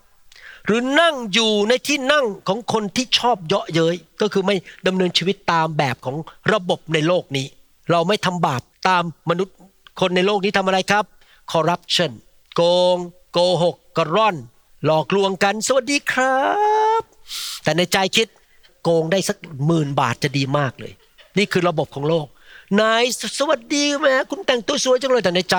[0.66, 6.16] หรือนั่งอยู่ในที่นั่งของคนที่ชอบเยาะเย้ยก็คือไม่ดำเนินชีวิตตามแบบของ
[6.52, 7.46] ระบบในโลกนี้
[7.90, 9.56] เราไม่ทำบาป ตามมนุษย์
[10.00, 11.04] คนในโลกนี้ทำอะไรครับ
[11.52, 12.12] corruption
[12.54, 12.62] โก
[12.94, 12.96] ง
[13.32, 14.36] โกหกกระร่อน
[14.84, 16.40] หลอกลวงกัน สวัสดีครั
[17.00, 17.02] บ
[17.64, 18.28] แต่ในใจคิด
[18.82, 20.92] โกงได้สักหมื่นบาทจะดีมากเลย
[21.38, 22.26] นี่คือระบบของโลก
[22.80, 23.02] นาย
[23.38, 25.56] สวัสดีแม่คุณแต่งตัวสวยจังเลยแต่ในใจ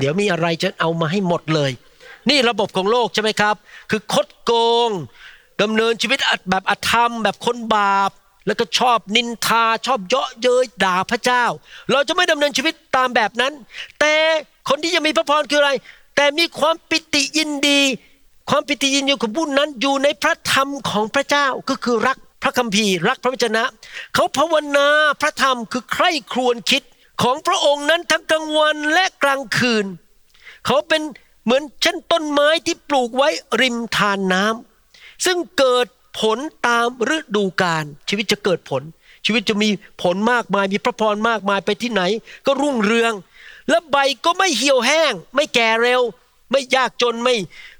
[0.00, 1.70] เดี๋ยวมีอะไรจะเอามาให้หมดเลย
[2.28, 3.54] นี่ระบบของโลกใช่ไหมครับ
[3.90, 4.52] คือคดโก
[4.88, 4.90] ง
[5.62, 6.18] ดำเนินชีวิต
[6.50, 8.10] แบบอธรรม แบบคนบาป
[8.48, 11.44] แล้วก็ชอบนินทาชอบเยาะเย้ยด่าพระเจ้า
[11.92, 13.52] เราจะไม่ดำเนินชีวิตตามแบบนั้น
[14.00, 14.14] แต่
[14.68, 15.72] คนที่จะมีพระพรคืออะไร
[16.16, 17.80] แต่มีความปิติยินดี
[18.50, 23.64] ความปิติยินดีของผู้นั้นอยู่ในพระธรรมของพระเจ้าก็คือรักพระคัมภีร์ รักพระวจนะ
[24.14, 24.88] เขาภาวนา
[25.20, 26.82] พระธรรมคือใคร่ครวญคิด
[27.22, 29.86] ของพระองค์นั้นทั้งกลางวันและกลางคืน
[30.66, 31.02] เขาเป็น
[31.44, 33.28] เหมือนเช่นต้นไม้ที่ปลูกไว้
[33.60, 35.86] ริมทานน้ำซึ่งเกิด
[36.20, 38.82] ผลตามฤดูกาลชีวิตจะเกิดผล
[39.24, 39.68] ชีวิตจะมี
[40.02, 42.02] ผลมากมายมีพระพรมากมายไปที่ไหน
[42.46, 43.12] ก็รุ่งเรือง
[43.68, 46.02] และใบก็ไม่เหี่ยวแห้ง ไม่แก่เร็ว
[46.50, 47.34] ไม่ยากจนไม่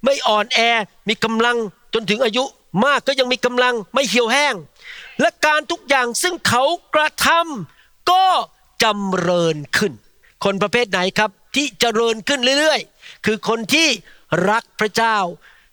[0.04, 0.58] ไม่อ่อนแอ
[1.08, 1.56] มีกำลัง
[1.94, 2.44] จนถึงอายุ
[2.84, 4.54] มากก็ยังมีกำลังไม่เหี่ยวแห้ง
[5.20, 6.64] และการทุกอย่างซึ่งเขา
[6.94, 8.26] กระทำก็
[8.82, 9.92] จำเริญขึ้น
[10.44, 13.88] คนประเภทไหนครับที่เจริญขึ้นเรื่อยๆ คือคนที่
[14.50, 15.16] รักพระเจ้า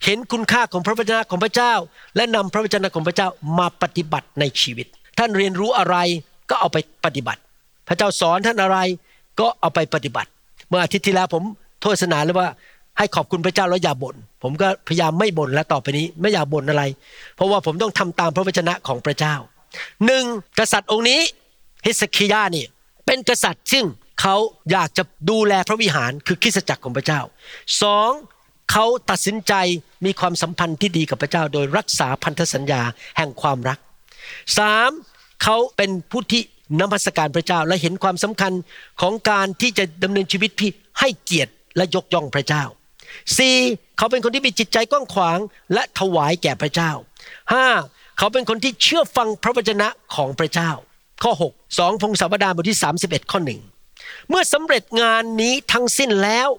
[0.03, 1.73] เห็นคุณค่าของพระวจนะของพระเจ้า
[2.15, 3.27] และนำพระวจนะของพระเจ้า
[3.59, 4.87] มาปฏิบัติในชีวิต
[5.17, 5.95] ท่านเรียนรู้อะไร
[6.49, 7.41] ก็เอาไปปฏิบัติ
[7.87, 8.77] พระเจ้าสอนท่านอะไร
[9.39, 10.29] ก็เอาไปปฏิบัติ
[10.67, 11.43] เมื่ออาทิตย์ที่แล้วผม
[11.81, 12.49] โทษนาเลยว่า
[12.97, 16.83] ให้ขอบคุณพระเจ้าแล้วอย่าบ่นผมก็พยายามไม่บ่นแล้วต่อไปนี้ไม่อยากบ่นอะไร
[17.35, 19.35] เพราะว่าผมต้องทำตามพระวจนะของพระเจ้า
[20.05, 20.25] หนึ่ง
[20.59, 21.19] กษัตริย์องค์นี้
[21.85, 22.65] ฮิสคิยานี่
[23.05, 23.85] เป็นกษัตริย์ซึ่ง
[24.21, 24.35] เขา
[24.71, 27.21] อยากจะดูแลพระวิหารคือคริสตจักรของพระเจ้า
[27.81, 28.11] สอง
[28.71, 29.53] เขาตัดสินใจ
[30.05, 32.81] มีความสัมพันธ์ที่ดีกับพระเจ้า โดยรักษาพันธสัญญา
[33.17, 33.79] แห่งความรัก
[34.57, 34.91] สาม
[35.43, 36.41] เขาเป็นผู้ที่
[36.79, 38.53] นมัสการพระเจ้าและเห็นความสำคัญ
[39.01, 42.63] ของการที่จะดำเนินชีวิตที่ให้เกียรติและยกย่องพระเจ้า
[43.37, 43.57] สี่
[43.97, 45.39] เขาเป็นคนที่มีจิตใจกว้างขวาง
[45.73, 46.91] และถวายแก่พระเจ้า
[47.53, 47.65] ห้า
[48.17, 50.71] เขาเป็นคนที่เชื่อฟังพระวจนะของพระเจ้า
[51.23, 53.61] ข้อ6 2พงศาวดารบทที่ 31 ข้อหนึ่ง
[54.29, 56.49] เมื่อสำเร็จงานนี้ทั้งสิ้นแล้ว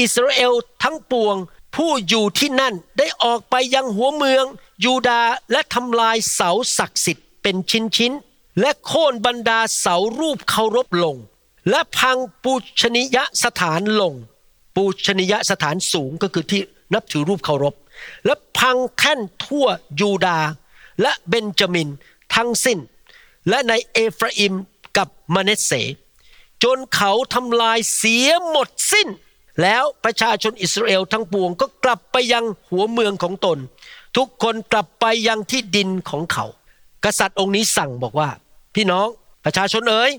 [0.00, 1.36] อิสราเอลทั้งปวง
[1.74, 4.44] ผู้อยู่ที่นั่นได้ออกไปยังหัวเมือง
[4.84, 11.16] ยูดาห์และทำลายเสาศักดิ์สิทธิ์เป็นชิ้นชิ้นๆ และโค่นบรรดาเสารูปเคารพลง
[11.70, 14.14] และพังปูชนียสถานลง
[14.74, 16.62] ปูชนียสถานสูงก็คือที่
[16.94, 17.74] นับถือรูปเคารพ
[18.24, 19.66] และพังแท่นทั่ว
[20.00, 20.48] ยูดาห์
[21.02, 21.88] และเบนจามิน
[22.34, 22.78] ทั้งสิ้น
[23.48, 24.54] และในเอฟราอิม
[24.96, 25.72] กับมเนสเส
[26.62, 29.08] จนเขาทำลายเสียหมดสิ้น
[29.60, 33.58] แล้วประชาชนอิสราเอลทั้งปวงก็กลับไปยังหัวเมืองของตน
[34.16, 36.44] ทุกคนกลับไปยังที่ดินของเขา
[37.04, 38.28] กษัตริย์องค์นี้สั่งบอกว่า
[38.74, 39.06] พี่น้อง
[39.44, 40.12] ประชาชนเอ๋ย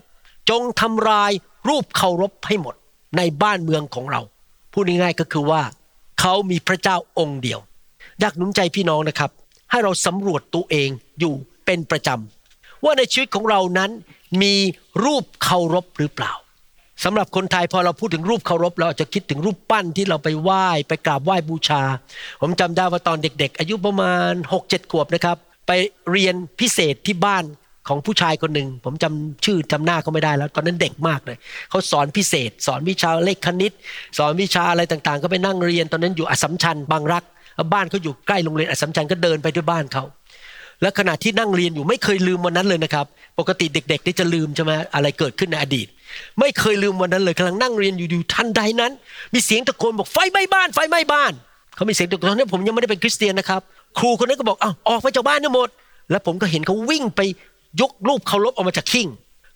[0.49, 1.31] จงทำลาย
[1.69, 2.75] รูปเคารพให้หมด
[3.17, 4.21] ในบ้านเมืองของเรา
[4.73, 5.61] พูดง่ายๆก็คือว่า
[6.19, 7.59] เขามีพระเจ้าองค์เดียว
[8.19, 9.31] อยากหนุนใจพี่น้องนะครับ
[9.71, 11.33] ให้เราสำรวจตัวเองอยู่
[11.65, 13.91] เป็นประจำว่าในชีวิตของเรานั้น
[14.41, 14.55] มี
[15.03, 16.33] รูปเคารพหรือเปล่า
[17.03, 21.81] สำหรับคนไทยพอเราพูดถึงรูปเคารพเราอาจจะคิดถึงรูปปั้นที่เราไปไหว้ไปกราบไหว้บูชา
[22.41, 24.31] ผมจำได้ว่าตอนเด็ก ๆ อายุประมาณ
[24.61, 25.37] 6-7 ขวบนะครับ
[25.67, 25.71] ไป
[26.11, 27.43] เรียนพิเศษที่บ้าน
[27.87, 31.37] ของผู้ชายคนหนึ่งผมจำชื่อจำหน้าเขาไม่ได้แล้ว ตอนนั้นเด็กมากเลย
[31.69, 33.71] เขาสอนพิเศษ สอนวิชาเลขคณิต
[34.17, 37.23] สอนวิชาอะไรต่างๆ ก็ไปนั่งเรียน ตอนนั้นอยู่อัสสัมชัญบางรัก
[37.73, 40.03] บ้านเขาอยู่ใกล้โรงเรียนอัสสัมชัญก็เดินไปด้วยบ้านเขา
[40.81, 43.05] และขณะที่นั่งเรียนอยู่ไม่เคยลืมวันนั้นเลยนะครับ
[43.39, 45.87] ปกติเด็กๆนี่จะลืมใช่ไหมอะไรเกิดขึ้นในอดีต
[46.39, 48.91] ไม่เคยลืมวันนั้นเลยกำลังนั่งเรียนอยู่อยู่ทันใดนั้น
[49.33, 51.31] มีเสียงตะโกนบอกไฟไหม้บ้าน ไฟไหม้บ้าน
[51.75, 53.61] เขามีเสียงตะโกนตอนนั้นผมยังไม่ได้เป็นคริสเตียนนะครับ
[53.97, 55.69] ครูคนนั้นก็บอกอ้าวออกไปจากบ้านทั้งหมด
[56.11, 57.21] แล้วผมก็เห็นเขาวิ่งไป
[57.81, 59.07] ยกรูปเคารพออกมาจากขิ้ง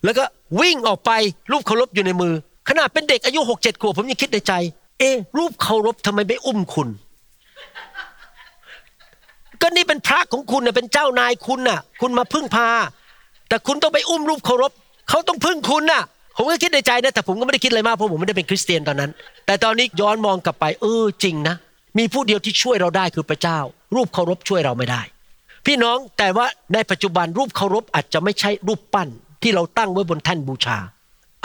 [0.04, 0.24] แล้วก็
[0.60, 1.10] วิ่งออกไป
[1.52, 2.34] รูปเคารพอยู่ในมือ
[2.68, 4.52] ขนาดเป็นเด็กอายุหกเจ็ดขวบผมยังคิดในใจ
[4.98, 6.88] เอ๊รูปเคารพทำไมไม่อุ้มคุณ
[9.60, 12.68] ก็นี่เป็นพระของคุณน่ะเป็นเจ้านายคุณน่ะ คุณมาพึ่งพา
[13.48, 14.72] แต่คุณต้องไปอุ้มรูปเคารพ
[15.08, 16.02] เขาต้องพึ่งคุณน่ะ
[16.40, 19.10] ผมก็คิดในใจนะแต่ผมก็ไม่ได้คิดอะไรมากเพราะผมไม่ได้เป็นคริสเตียนตอนนั้น
[19.46, 21.56] แต่ตอนนี้ย้อนมองกลับไป เออจริงนะ
[21.98, 23.58] มีผู้เดียวที่ช่วยเราได้คือพระเจ้า
[23.94, 25.02] รูปเคารพช่วยเราไม่ได้
[25.66, 29.08] พี่น้องแต่ว่าในปัจจุบันรูปเคารพอาจจะไม่ใช่รูปปั้น
[29.42, 30.78] ที่เราตั้งไว้บนแท่นบูชา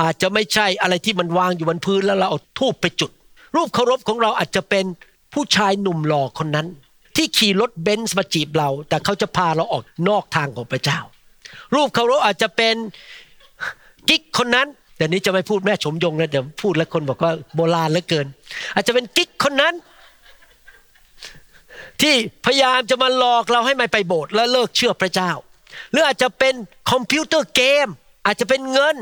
[0.02, 3.12] อาจจะไม่ใช่อะไรที่มันวางอยู่บนพื้นแล้วเราเอาทูบไปจุด
[3.56, 4.86] รูปเคารพของเราอาจจะเป็น
[5.34, 6.68] ผู้ชายหนุ่มหล่อคนนั้น
[7.16, 11.00] ที่ขี่รถเบนซ์มาจีบเรา แต่เขาจะพาเราออกนอกทางของพระเจ้า
[11.76, 12.76] รูปเคารพอาจจะเป็น
[14.10, 14.68] กิ๊กคนนั้น
[14.98, 18.28] เดี๋ยวนี้จะไม่พูดแม่ชมยงนะเดี๋ยวพูดแล้วคนบอกว่าโบราณเหลือเกิน
[18.74, 19.74] อาจจะเป็นกิ๊กคนนั้น
[22.02, 22.16] ที่
[22.46, 25.32] พยายามจะมาหลอกเราให้ไมันไปโบสถ์แล้วเลิกเชื่อพระเจ้า
[25.92, 26.54] หรืออาจจะเป็น
[26.92, 27.88] คอมพิวเตอร์เกม
[28.26, 28.96] อาจจะเป็นเงิน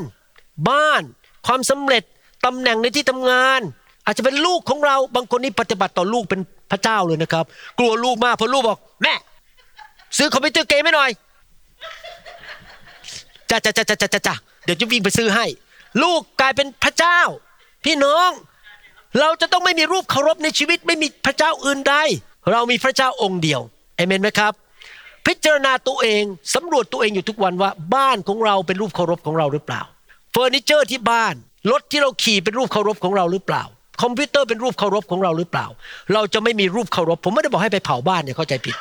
[0.68, 1.02] บ้าน
[1.46, 2.02] ความสำเร็จ
[2.44, 3.60] ตำแหน่งในที่ทำงาน
[4.06, 6.40] อาจจะเป็นลูกของเราบางคนนี่ปฏิบัติต่อลูกเป็น
[6.70, 7.44] พระเจ้าเลยนะครับ
[7.78, 9.14] กลัวลูกมากเพราะลูกบอกแม่
[10.16, 11.10] ซื้อคอมพิวเตอร์เกมให้หน่อย
[13.50, 14.34] จ้าจ้าจ้าจ้าจ้าจ้า
[14.64, 15.46] เดี๋ยวจะวิ่งไปซื้อให้
[16.02, 17.20] ลูกกลายเป็นพระเจ้า
[17.84, 18.30] พี่น้อง
[19.20, 21.94] เราจะต้องไม่มีรูปเคารพในชีวิตไม่มีพระเจ้าอื่นใด
[22.50, 23.60] เรามีพระเจ้าองค์เดียว
[23.96, 24.52] เอเมนไหมครับ
[25.26, 26.22] พิจารณาตัวเอง
[26.54, 29.82] สำรวจตัวเองอยู่ทุกวันว่า บ้านของเราเป็นรูปเคารพของเราหรือเปล่า
[30.30, 31.34] เฟอร์นิเจอร์ที่บ้าน
[31.70, 33.62] รถที่เราขี่เป็นรูปเคารพของเราหรือเปล่า
[34.02, 35.66] คอมพิวเตอร์เป็นรูปเคารพของเราหรือเปล่า
[36.12, 38.76] เราจะไม่มีรูปเคารพ ผมไม่ได้บอกให้ไปเผาบ้านอย่าเข้าใจผิด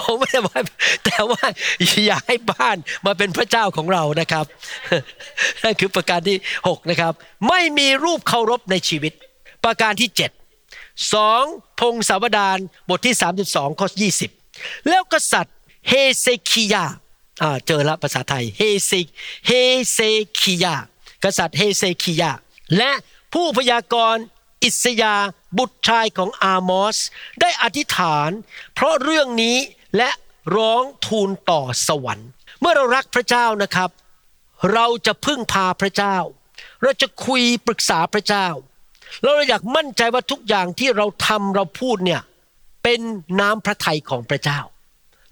[0.00, 0.64] ผมไม่ได้บอก
[1.04, 1.44] แต่ว่า
[2.06, 4.44] อย่าให้บ้านมาเป็นพระเจ้าของเรานะครับ
[5.62, 6.36] นั่นคือประการที่
[6.68, 7.12] หกนะครับ
[7.48, 9.12] ไม่มีรูปเคารพในชีวิต
[9.64, 10.30] ประการที่เจ็ด
[11.14, 11.42] สอง
[11.80, 12.58] พงศาวดาร
[12.88, 13.14] บทที่
[13.48, 13.88] 32ข้อ
[14.38, 15.56] 20 แล้วกษัตริย์
[15.88, 16.84] เฮเซคิยา
[17.66, 18.92] เจอละภาษาไทยเฮเซ
[19.46, 19.52] เฮ
[19.92, 19.98] เซ
[20.40, 20.76] คิยา
[21.24, 22.30] กษัตริย์เฮเซคิยา
[22.76, 22.92] และ
[23.34, 24.22] ผู้พยากรณ์
[24.64, 25.14] อิสยา
[25.58, 26.98] บุตรชายของอามอส
[27.40, 28.30] ได้อธิษฐาน
[28.74, 29.56] เพราะเรื่องนี้
[29.96, 30.10] และ
[30.56, 32.28] ร้องทูลต่อสวรรค์
[32.60, 33.90] เมื่อเรารักพระเจ้านะครับ
[34.72, 36.16] เราจะพึ่งพาพระเจ้า
[36.82, 38.46] เราจะคุยปรึกษาพระเจ้า
[39.22, 42.22] เราอยากมั่นใจว่าทุกอย่างที่เราทำเราพูดเนี่ย
[42.82, 43.00] เป็น
[43.40, 44.60] น้ำพระทัยของพระเจ้า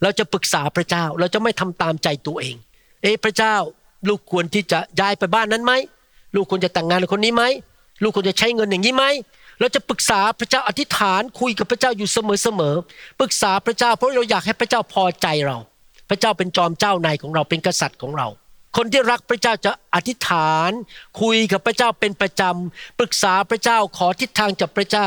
[0.02, 2.56] เราจะปรึกษาพระเจ้าเราจะไม่ทำตามใจตัวเอง
[3.02, 3.54] เอ๊ะพระเจ้า
[4.08, 5.72] ลูกควรที่จะย้ายไปบ้านนั้นไหม
[6.34, 7.44] ลูกควรจะแต่งงานกับคนนี้ไหม
[8.02, 9.04] ลูกควรจะใช้เงินอย่างนี้ไหม
[9.60, 15.58] เราจะปรึกษาพระเจ้าอธิษฐานคุยกับพระเจ้าอยู่เสมอๆปรึกษาพระเจ้าเพราะเราอยากให้พระเจ้าพอใจเรา
[16.10, 18.28] พระเจ้าเป็นจอมเจ้านายของเราเป็นกษัตริย์ของเรา
[18.76, 20.70] คนที่รักพระเจ้าจะอธิษฐาน
[21.20, 25.06] คุยกับพระเจ้าเป็นประจำปรึกษาพระเจ้าขอทิศทางจากพระเจ้า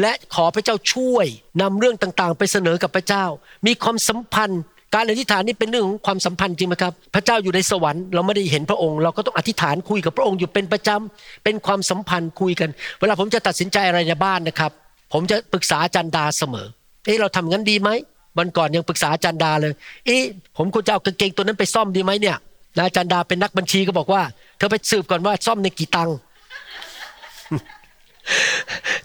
[0.00, 1.26] และขอพระเจ้าช่วย
[1.60, 3.24] นำเรื่องต่างๆ ไปเสนอกับพระเจ้า
[3.66, 4.62] มีความสัมพันธ์
[4.94, 12.70] การอธิษฐานนี่เป็นเรื่องของความสัมพันธ์จริงไหมครับ พระเจ้าอยู่ในสวรรค์เราไม่ได้เห็นพระองค์ เราก็ต้องอธิษฐานคุยกับพระองค์อยู่เป็นประจำเป็นความสัมพันธ์คุยกัน
[13.00, 14.72] เวลาผมจะตัดสินใจอะไรในบ้านนะครับ
[15.12, 16.66] ผมจะปรึกษาอาจารย์ดาเสมอ
[17.04, 17.90] เอ๊ะเราทำงั้นดีไหม
[18.38, 19.72] วันก่อนยังปรึกษาอาจารย์ดาเลย
[20.06, 20.22] เอ๊ะ
[20.56, 22.36] ผมควรจะเอากางเกงตัวนั้นไปซ่อมดีไหมเนี่ย
[22.76, 24.22] นะอาจารย์ดาเป็นนักบัญชีก็บอกว่า
[24.58, 26.16] เธอไปสืบก่อนว่าซ่อมในกี่ตังค์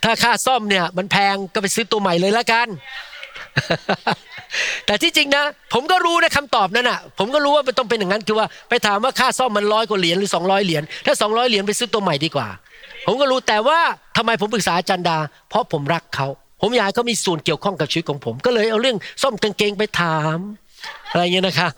[0.03, 2.67] ถ้าค่าซ่อมเนี่ยมันแพงก็ไปซื้อตัวใหม่เลยละกัน
[4.85, 5.43] แต่ที่จริงนะ
[5.73, 12.47] ผมก็รู้นะคำตอบนั้นอะ ผมก็รู้ว่ามันต้องเป็นอย่างนั้นคือว่าไปถามว่าค่าซ่อมมันร้อยกว่าเหรียญหรือ 200 เหรียญถ้า 200 เหรียญไปซื้อตัวใหม่ดีกว่า
[13.07, 13.79] ผมก็รู้แต่ว่า
[14.17, 15.17] ทำไมผมปรึกษาอาจารย์ดา
[15.49, 16.27] เพราะผมรักเขา
[16.61, 20.37] ผมอยากเขามีส่วนเกี่ยวข้องกับชีวิตของผม ก็เลยเอาเรื่องซ่อมกางเกงไปถาม
[21.11, 21.71] อะไรเงี้ยนะครับ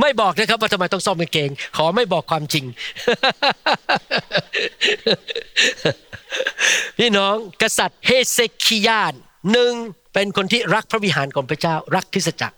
[0.00, 2.64] ไม่บอกนะครับว่าทำไมต้องซ่อมกางเกง ขอไม่บอกความจริง
[6.98, 9.02] พี่น้องกษัตริย์เฮเซคิยา
[9.52, 9.72] หนึ่ง
[10.14, 12.56] เป็นคนที่รักพระวิหารของพระเจ้ารักคริสจักร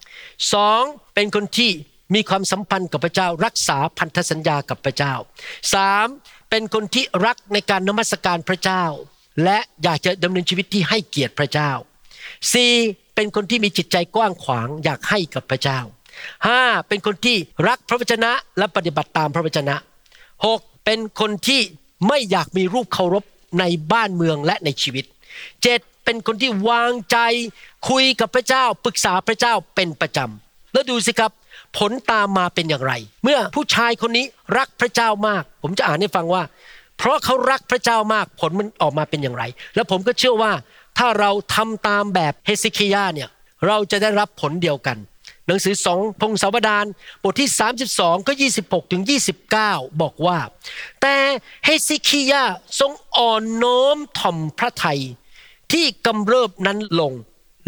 [0.53, 0.83] สอง
[1.15, 1.71] เป็นคนที่
[2.15, 5.15] มีความสัมพันธ์กับพระเจ้า รักษาพันธสัญญากับพระเจ้า
[5.73, 6.07] สาม
[6.51, 8.85] เป็นคนที่รักในการนมัสการพระเจ้า
[9.45, 11.71] และอยากจะดำเนินชีวิตที่ให้เกียรติพระเจ้า
[12.53, 12.73] สี่
[13.15, 15.81] เป็นคนที่มีจิตใจกว้างขวางอยากให้กับพระเจ้า
[16.47, 17.37] ห้าเป็นคนที่
[17.69, 19.77] รักพระวจนะและปฏิบัติตามพระวจนะ
[20.47, 21.61] หกเป็นคนที่
[22.09, 23.25] ไม่อยากมีรูปเคารพ
[23.59, 25.05] ในบ้านเมืองและในชีวิต
[25.63, 27.19] เจ็ดเป็นคนที่วางใจ
[27.89, 31.33] คุยกับพระเจ้าปรึกษาพระเจ้าเป็นประจำแล้วดูสิครับ
[31.79, 32.93] ผลตามมาเป็นอย่างไร
[33.25, 34.27] เมื่อผู้ชายคนนี้
[34.59, 36.43] รักพระเจ้ามาก ผมจะอ่านให้ฟังว่า
[36.99, 39.45] เพราะเขารักพระเจ้ามากผลมันออกมาเป็นอย่างไร
[39.75, 40.53] แล้วผมก็เชื่อว่า
[40.99, 43.29] ถ้าเราทำตามแบบเฮซิคิยาเนี่ย
[43.67, 44.97] เราจะได้รับผลเดียวกัน
[45.47, 46.87] หนังสือสองพงศาวดาร
[47.23, 47.49] บทที่
[47.89, 48.33] 32 ก็
[48.63, 49.03] 26 ถึง
[49.51, 50.39] 29 บอกว่า
[51.03, 51.17] แต่
[51.65, 52.45] เฮซิคิยา
[52.81, 55.01] ทรงอ่อนน้อมถ่อมพระไทย
[55.73, 57.13] ที่กำเริบนั้นลง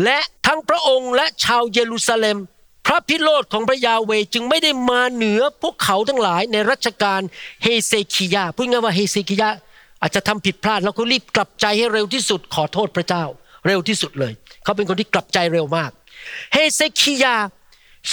[0.05, 2.39] และทั้งพระองค์และชาวเยรูซาเล็ม
[2.87, 7.21] พระพิโรธของพระยาเวจึงไม่ได้มาเหนือพวกเขาทั้งหลายในรัชกาล
[7.63, 9.49] เฮเซคิยาพูดง่ายว่าเฮเซคิยา
[10.03, 13.25] อาจจะทำผิดพลาดแล้วก็รีบกลับใจให้เร็วที่สุดขอโทษพระเจ้า
[13.67, 14.33] เร็วที่สุดเลย
[14.65, 15.91] เขาเป็นคนที่กลับใจเร็วมาก
[16.55, 17.35] เฮเซคิยา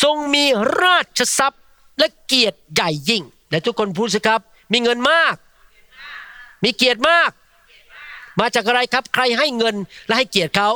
[0.01, 0.45] ทรงมี
[0.83, 1.61] ราชทรัพย์
[1.99, 4.41] และเกียรติใหญ่ยิ่งและทุกคนพูดสิครับ
[4.73, 5.35] มีเงินมาก
[6.63, 7.31] มีเกียรติมาก
[8.39, 9.75] มาจากอะไรครับ ใครให้เงิน
[10.07, 10.69] และให้เกียรติเขา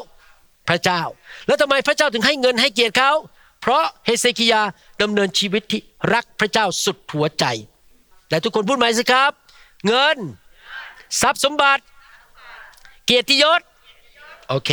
[0.70, 1.02] พระเจ้า
[1.48, 3.12] แล้วทำไมพระเจ้าถึงให้เงินให้เกียรติเขา
[3.62, 4.62] เพราะเฮเซคิยา
[5.02, 5.82] ดำเนินชีวิตที่
[6.14, 7.46] รักพระเจ้าสุดหัวใจ
[8.30, 9.32] แต่ทุกคนพูดไหมสิครับ
[9.88, 10.18] เงิน
[11.22, 11.84] ทรัพย์สมบัติ
[13.06, 13.62] เกียรติยศ
[14.50, 14.72] โอเค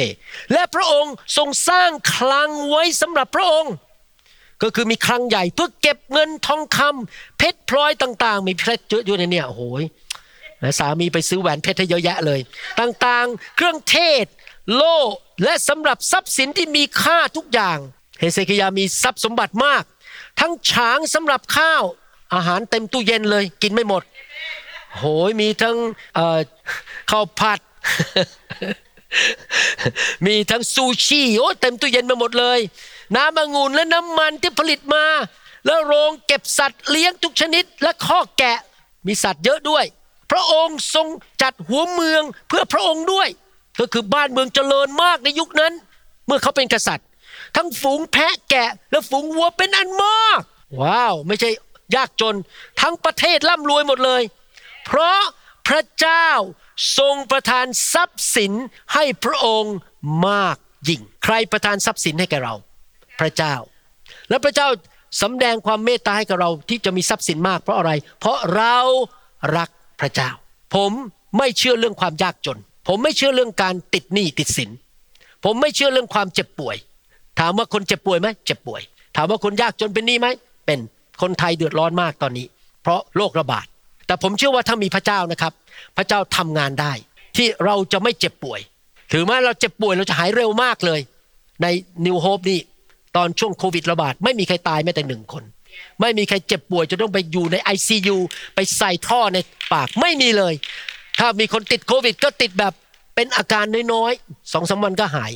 [0.52, 3.74] และพระองค์ทรงสร้างคลังไว้สำหรับพระองค์
[4.64, 9.62] ก็คือมีคลังใหญ่เพื่อเก็บเงินทองคำเพชรพลอยต่าง ๆ มีเพชรเยอะอยู่ในเนี่ยโอ้โห
[10.78, 12.40] สามีไปซื้อแหวนเพชรให้เยอะแยะเลย
[12.80, 14.26] ต่างๆ เครื่องเทศ
[14.74, 14.98] โล่
[15.44, 17.78] และสำหรับทรัพย์สินที่มีค่าทุกอย่าง
[18.18, 19.84] เฮเซคิยามีทรัพย์สมบัติมาก
[20.40, 21.82] ทั้งฉางสำหรับข้าว
[22.34, 24.02] อาหารเต็มตู้เย็นเลยกินไม่หมด
[24.96, 25.76] โหยมีทั้ง
[27.10, 27.60] ข้าวผัด
[30.26, 32.60] มีทั้งซูชิโอ้เต็มตู้เย็นไปหมดเลย
[33.16, 35.04] น้ำองุ่นและน้ำมันที่ผลิตมา
[35.66, 38.58] แล้วโรงเก็บสัตว์เลี้ยงทุกชนิดและข้อแกะ
[39.06, 39.84] มีสัตว์เยอะด้วย
[40.30, 41.06] พระองค์ทรง
[41.42, 43.28] จัดหัวเมืองเพื่อพระองค์ด้วย
[43.80, 45.72] ก็คือบ้านเมืองเจริญมากในยุคนั้น
[46.26, 47.08] เมื่อเขาเป็นกษัตริย์
[47.56, 50.40] ทั้งฝูงแพะแกะ และฝูงวัวเป็นอันมาก
[50.80, 51.50] ว้าว ไม่ใช่
[51.94, 52.34] ยากจน
[52.80, 54.22] ทั้งประเทศร่ำรวยหมดเลย
[54.86, 55.20] เพราะ
[55.68, 56.28] พระเจ้า
[56.98, 58.52] ทรงประทานทรัพย์สิน
[58.94, 59.76] ให้พระองค์
[60.28, 60.56] มาก
[60.88, 62.54] ยิ่ง ใครประทานทรัพย์สินให้แก่เรา
[63.20, 63.54] พระเจ้า
[64.28, 64.68] และพระเจ้า
[65.22, 68.78] สำแดงความเมตตาให้กับเราที่จะมีทรัพย์สินมากเพราะอะไร เพราะเรา
[69.56, 69.68] รัก
[70.00, 70.30] พระเจ้า
[70.74, 70.92] ผม
[71.38, 72.58] ไม่เชื่อเรื่องความยากจน
[72.88, 74.70] ผมไม่เชื่อเรื่องการติดหนี้ติดสิน
[75.44, 76.76] ผมไม่เชื่อเรื่องความเจ็บป่วย
[77.40, 78.82] ถามว่าคนเจ็บป่วยไหมเจ็บป่วย
[79.16, 80.26] ถามว่าคนยากจนเป็นหนี้ไหม
[80.66, 80.78] เป็น
[81.22, 82.46] คนไทยเดือดร้อนมากตอนนี้
[82.82, 83.66] เพราะโรคระบาด
[84.06, 85.52] แต่ผมเชื่อว่าถ้ามีพระเจ้านะครับ
[85.96, 86.92] พระเจ้าทำงานได้
[87.36, 88.60] ที่เราจะไม่เจ็บป่วย
[89.12, 91.00] ถือว่าเราเจ็บป่วยเราจะหายเร็วมากเลย
[91.62, 91.66] ใน
[92.06, 92.60] นิวโฮปนี่
[93.16, 95.44] ตอนช่วงโควิดระบาดไม่มีใครตายแม้แต่หนึ่งคน
[96.00, 98.16] ไม่มีใครเจ็บป่วยจะต้องไปอยู่ใน ICU
[98.54, 99.38] ไปใส่ท่อใน
[99.72, 100.54] ปากไม่มีเลย
[101.18, 102.72] ถ้ามีคนติดโควิด ก็ติดแบบ
[103.14, 105.32] เป็นอาการน้อยๆสองสามวันก็หาย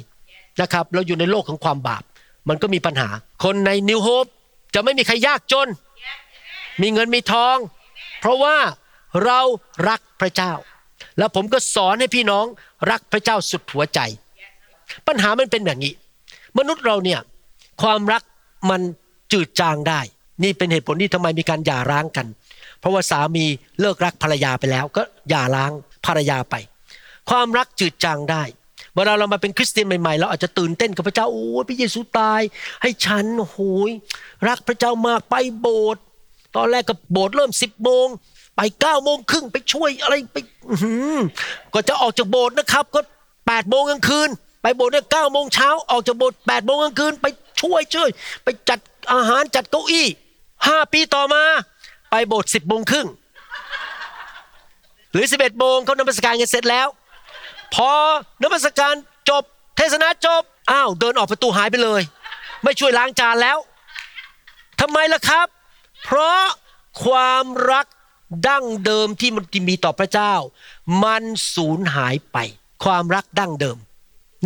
[0.61, 2.03] นะครับ เราอยู่ในโลกของความบาป
[2.49, 3.09] มันก็มีปัญหา
[3.45, 4.27] คนในนิวโฮป
[4.75, 5.69] จะไม่มีใครยากจน
[6.83, 7.57] มีเงินมีทอง
[8.21, 8.57] เพราะว่า
[9.25, 9.41] เรา
[9.89, 10.53] รักพระเจ้า
[11.19, 12.45] แล้วผมก็สอนให้พี่น้อง
[12.91, 14.01] รักพระเจ้าสุดหัวใจ
[15.07, 15.93] ปัญหามันเป็นแบบนี้
[16.59, 17.21] มนุษย์เราเนี่ย
[17.83, 18.23] ความรัก
[18.71, 18.81] มัน
[19.33, 20.01] จืดจางได้
[20.43, 22.27] นี่เป็นเหตุผลที่ทำไมมีการหย่าร้างกัน
[22.81, 23.45] เพราะว่าสามี
[23.81, 25.73] เลิกรักภรรยาไปแล้ว ก็หย่าร้าง
[26.07, 26.55] ภรรยาไป
[27.31, 28.43] ความรักจืดจางได้
[28.97, 32.41] เวลาเรามาเป็นคริสเตียนใหม่ๆเราอาจจะตื่นเต้นกับพระเจ้าโอ้พระเยซูตาย
[32.83, 33.91] ให้ฉันโอ้ย
[34.49, 36.03] รักพระเจ้ามากไปโบสถ์
[36.57, 38.07] ตอนแรกก็โบสถ์เริ่มสิบโมง
[38.57, 40.39] ไปเก้าโมงครึ่งไปช่วยอะไรไป
[41.75, 43.01] ก็จะออกจากโบสถ์นะครับ ก็
[43.47, 44.29] แปดโมงกลางคืน
[44.63, 47.27] ไปโบสถ์เนี่ยเก้าโมงเช้าออกจากโบสถ์แปดโมงกลางคืน ไป
[47.61, 48.09] ช่วยช่วย
[48.45, 48.79] ไปจัด
[49.13, 50.07] อาหารจัดเก้าอี้
[50.67, 51.43] ห้าปีต่อมา
[52.11, 53.07] ไปโบสถ์สิบโมงครึ่ง
[55.13, 56.89] หรือสิบเอ็ดโมงเขานมัสการกันเสร็จแล้ว
[57.75, 57.91] พอ
[58.43, 58.95] นมัสการ
[59.31, 59.43] จบ
[59.77, 62.03] เทศนาจบอ้าวเดินออกประตูหายไปเลย
[62.65, 63.59] ไม่ช่วยล้างจานแล้ว
[64.81, 65.49] ทำไมล่ะครับ
[66.05, 66.43] เพราะ
[67.05, 67.87] ความรัก
[68.49, 70.35] ดั้งเดิมที่มันมีต่อพระเจ้า
[71.05, 71.23] มัน
[71.55, 72.39] สูญหายไป
[72.85, 73.77] ความรักดั้งเดิม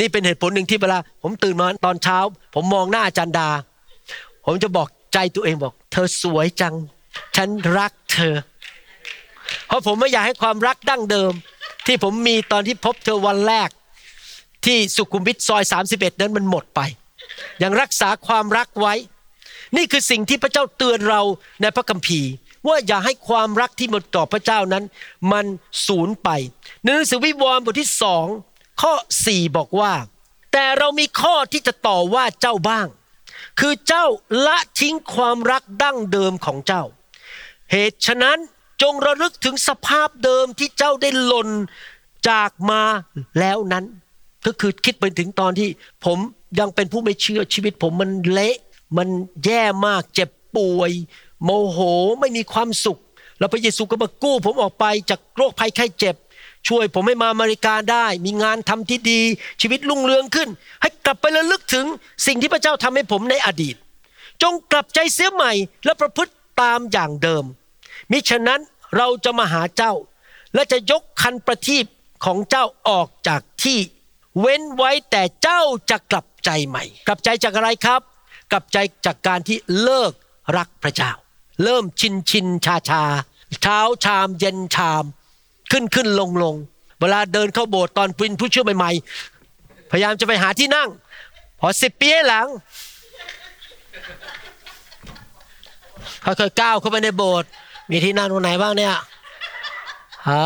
[0.00, 2.18] นี่เป็นเหตุผลหนึ่งที่เวลา ผมตื่นมาตอนเช้า
[2.54, 3.48] ผมมองหน้าอาจารย์ดา
[4.46, 6.74] ผมจะบอกใจตัวเองบอก เธอสวยจัง
[7.36, 7.48] ฉัน
[7.78, 8.34] รักเธอ
[9.66, 11.32] เพราะผมไม่อยากให้ความรักดั้งเดิม
[11.86, 13.68] ที่ผมมีตอนที่พบเธอวันแรก
[14.66, 16.80] ที่สุขุมวิทซอย 31 นั้นมันหมดไป
[17.62, 18.94] ยังรักษาความรักไว้
[19.76, 21.22] นี่คือสิ่งที่พระเจ้าเตือนเรา
[21.60, 22.30] ในพระคัมภีร์
[22.68, 24.84] ว่าอย่าให้ความรักที่หมดต่อพระเจ้านั้น
[25.32, 25.46] มัน
[25.86, 26.28] สูญไป
[26.82, 28.26] ในหนังสือวิวรณ์บทที่สอง
[28.82, 28.92] ข้อ
[29.26, 29.92] สี่บอกว่า
[30.52, 32.86] แต่เรามีข้อที่จะต่อว่าเจ้าบ้าง
[33.60, 34.06] คือเจ้า
[34.46, 36.82] ละทิ้งความรักดั้งเดิมของเจ้า
[37.70, 38.38] เหตุฉะนั้น
[38.82, 41.48] จงระลึกถึงสภาพเดิมที่เจ้าได้หล่น
[42.28, 42.82] จากมา
[43.38, 43.84] แล้วนั้น
[44.46, 45.68] ก็คือคิดไปถึงตอนที่
[46.04, 46.18] ผม
[46.58, 48.56] ยังเป็นผู้ไม่เชื่อชีวิตผมมันเละ
[48.96, 49.08] มัน
[49.44, 50.92] แย่มากเจ็บป่วย
[51.44, 51.78] โมโห
[52.20, 52.98] ไม่มีความสุข
[53.38, 56.16] แล้วพระเยซูก็มากู้ผมออกไปจากโรคภัยไข้เจ็บ
[56.68, 59.20] ช่วยผมให้มาอเมริกาได้ มีงานทำที่ดี
[59.60, 60.48] ชีวิตรุ่งเรืองขึ้น
[60.80, 61.86] ให้กลับไประลึกถึง
[62.26, 63.76] สิ่งที่พระเจ้าทำให้ผมในอดีต
[64.42, 65.52] จงกลับใจเสียใหม่
[65.84, 66.32] และประพฤติ
[66.62, 67.44] ตามอย่างเดิม
[68.10, 68.60] มิฉะนั้น
[68.96, 69.92] เราจะมาหาเจ้า
[70.54, 71.84] และจะยกคันประทีป
[72.24, 73.78] ของเจ้าออกจากที่
[74.40, 78.00] เว้นไว้แต่เจ้าจะกลับใจใหม่ กลับใจจากอะไรครับ
[78.52, 80.12] กลับใจจากการที่เลิก
[80.56, 81.10] รักพระเจ้า
[81.64, 83.02] เริ่มชินชินชาชา
[83.62, 85.04] เช้าชามเย็นชาม
[85.72, 86.54] ขึ้นขึ้นลงลง
[87.00, 90.88] เวลาเดินเข้าโบสถ์ตอนเป็นผู้เชื่อใหม่ๆ พยายามจะไปหาที่นั่ง
[91.60, 92.46] พอสิบปีหลัง
[96.22, 97.48] เขาเคยก้าวเข้าไปในโบสถ์
[97.90, 98.94] มีที่นั่งตรงไหนบ้างเนี่ย
[100.28, 100.44] อ่า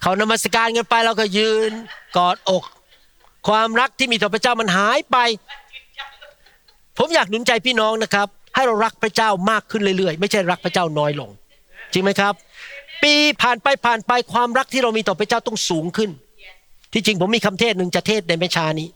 [0.00, 1.70] เขานมัสการกันไปเราก็ยืน
[2.16, 2.64] กอดอก
[3.48, 5.16] ความรักที่มีต่อพระเจ้ามันหายไป
[6.98, 11.30] ผมอยากหนุนใจพี่น้องนะครับ ให้เรารักพระเจ้ามากขึ้นเรื่อยๆ ไม่ใช่รักพระเจ้าน้อยลง
[11.92, 12.34] จริงไหมครับ
[13.02, 16.10] ปีผ่านไปผ่านไปความรักที่เรามีต่อพระเจ้าต้องสูงขึ้น
[16.92, 18.88] ที่จริงผมมีคำเทศหนึ่งจะเทศในไม่ช้านี้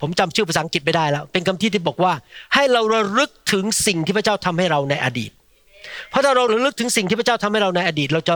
[0.00, 2.12] ผมจำชื่อภาษาอังกฤษไม่ได้แล้ว เป็นคำที่ที่บอกว่า
[2.54, 5.30] ให้เราระลึกถึงสิ่งที่พระเจ้าทำให้เราในอดีต
[6.10, 8.34] เพราะถ้าเราระลึกถึงสิ่งที่พระเจ้าทำให้เราในอดีต เราจะ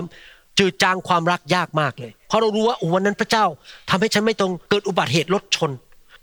[0.59, 3.45] จืดจางความรักยากมากเลย เพราะเรารู้ว่าวันนั้นพระเจ้า
[3.91, 5.71] ทำให้ฉันไม่ต้องเกิดอุบัติเหตุรถชน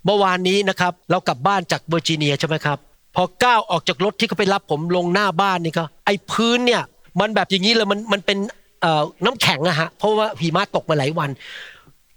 [0.05, 2.77] เมื่อวานนี้นะครับ เรากลับบ้านจากเวอร์จิเนียใช่ไหมครับ
[3.15, 6.81] พอก้าวออกจากรถที่เขาไปรับผมลงหน้าบ้านนี่ก็ไอ้พื้นเนี่ย
[7.19, 8.37] มันแบบอย่างนี้เลยมันมันเป็น
[9.25, 11.29] น้ำแข็งอะฮะเพราะว่าหิมะตกมาหลายวัน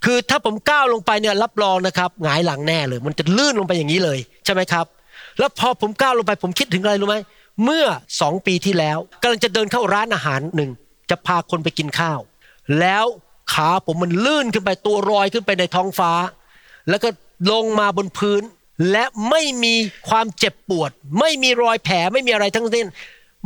[0.04, 4.86] คือถ้าผมก้าวลงไปเนี่ยรับรองนะครับหงายหลังแน่เลย มันจะลื่นลงไปอย่างนี้เลยใช่ไหมครับ
[5.38, 7.16] แล้วพอผมก้าวลงไปผมคิดถึงอะไรรู้ไหม
[7.64, 7.84] เมื่อ
[8.20, 10.70] สองปีที่แล้วกำลังจะเดินเข้าร้านอาหารหนึ่ง
[11.10, 12.18] จะพาคนไปกินข้าว
[12.80, 13.04] แล้ว
[13.54, 16.12] ขาผมมันลื่นขึ้นไปตัวรอยขึ้นไปในท้องฟ้า
[16.88, 17.08] แล้วก็
[17.50, 18.42] ลงมาบนพื้น
[18.90, 19.74] และไม่มี
[20.08, 20.90] ความเจ็บปวด
[21.20, 22.86] ไม่มีรอยแผลไม่มีอะไรทั้งสิ้น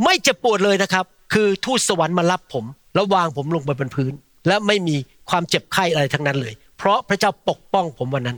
[0.03, 4.13] ไม่เจ็บปวดเลยนะครับ คือทูตสวรรค์มารับผมแล้ววางผมลงไปบนพื้น
[4.47, 4.95] และไม่มี
[5.29, 8.37] ความเจ็บไข้อะไรทั้งนั้นเลย เพราะพระเจ้าปกป้องผมวันนั้น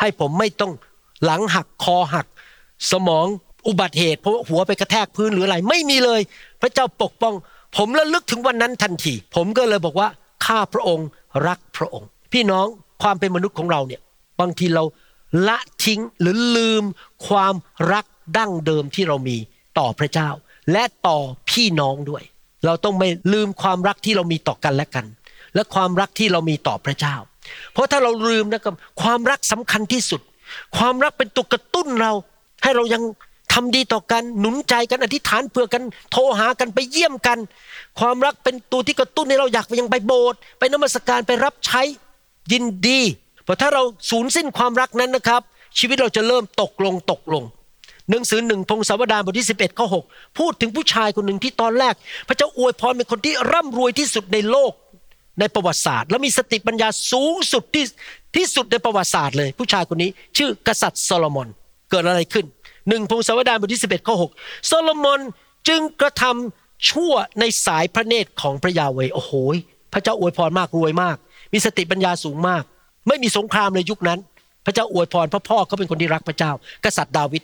[0.00, 0.72] ให้ผมไม่ต้อง
[1.24, 2.26] หลังหักคอหัก
[2.92, 3.26] สมอง
[3.68, 6.20] อุบัติเหตุเพราะว่าหัวไปกระแทกพื้นหรืออะไร ไม่มีเลย
[6.62, 7.34] พระเจ้าปกป้อง
[7.76, 10.08] ผมระลึกถึงวันนั้นทันที ผมก็เลยบอกว่า
[10.46, 11.08] ข้าพระองค์
[11.46, 12.66] รักพระองค์ พี่น้อง
[13.02, 14.00] ความเป็นมนุษย์ของเราเนี่ย
[14.40, 14.84] บางทีเรา
[15.48, 16.84] ละทิ้งหรือลืม
[17.28, 17.54] ความ
[17.92, 18.04] รัก
[18.36, 19.36] ดั้งเดิมที่เรามี
[19.78, 20.28] ต่อพระเจ้า
[20.72, 21.18] และต่อ
[21.50, 22.22] พี่น้องด้วย
[22.66, 25.06] เราต้องไม่ลืมความรักที่เรามีต่อกันและกัน
[25.54, 27.14] และความรักที่เรามีต่อพระเจ้า
[27.72, 30.20] เพราะถ้าเราลืมนะครับความรักสำคัญที่สุด
[30.76, 32.12] ความรักเป็นตัวกระตุ้นเรา
[32.62, 33.02] ให้เรายัง
[33.52, 35.82] ทำดีต่อกันหนุนใจกันอธิษฐานเพื่อกัน
[36.12, 37.38] โทรหากันไปเยี่ยมกัน
[38.00, 41.82] ความรักเป็นตัวที่กระตุ้นให้เราอยากไปยังไปโบสถ์ไปนมัสการไปรับใช้
[42.52, 43.00] ยินดี
[43.44, 45.42] เพราะถ้าเราสูญสิ้นความรักนั้นนะครับ
[45.78, 47.44] ชีวิตเราจะเริ่มตกลงตกลง
[48.10, 51.94] หนังสือหนึ่งพงศาวดารบทที่ 11ข้อ6พูดถึงผู้ชายคนหนึ่งที่ตอนแรก
[52.28, 54.72] พระเจ้าอวยพรเป็นคนที่ร่ำรวยที่สุดในโลก
[55.40, 57.84] ในประวัติศาสตร์ และมีสติปัญญาสูงสุดที่
[58.36, 61.48] ที่สุดในประวัติศาสตร์เลย ผู้ชายคนนี้ชื่อกษัตริย์โซโลมอน
[61.90, 62.46] เกิดอะไรขึ้น
[62.88, 65.20] หนึ่งพงศาวดารบทที่11ข้อ6โซโลมอน
[65.68, 69.32] จึงกระทำชั่วในสายพระเนตรของพระยาเวโอ้โห
[69.92, 71.16] พระเจ้าอวยพรมากรวยมาก
[71.52, 72.62] มีสติปัญญาสูงมาก
[73.08, 74.18] ไม่มีสงครามในยุคนั้น
[74.66, 76.52] พระเจ้าอวยพรพระพ่อเขาเป็นคนที่รักพระเจ้า
[76.84, 77.42] กษัตริย์ดาวิด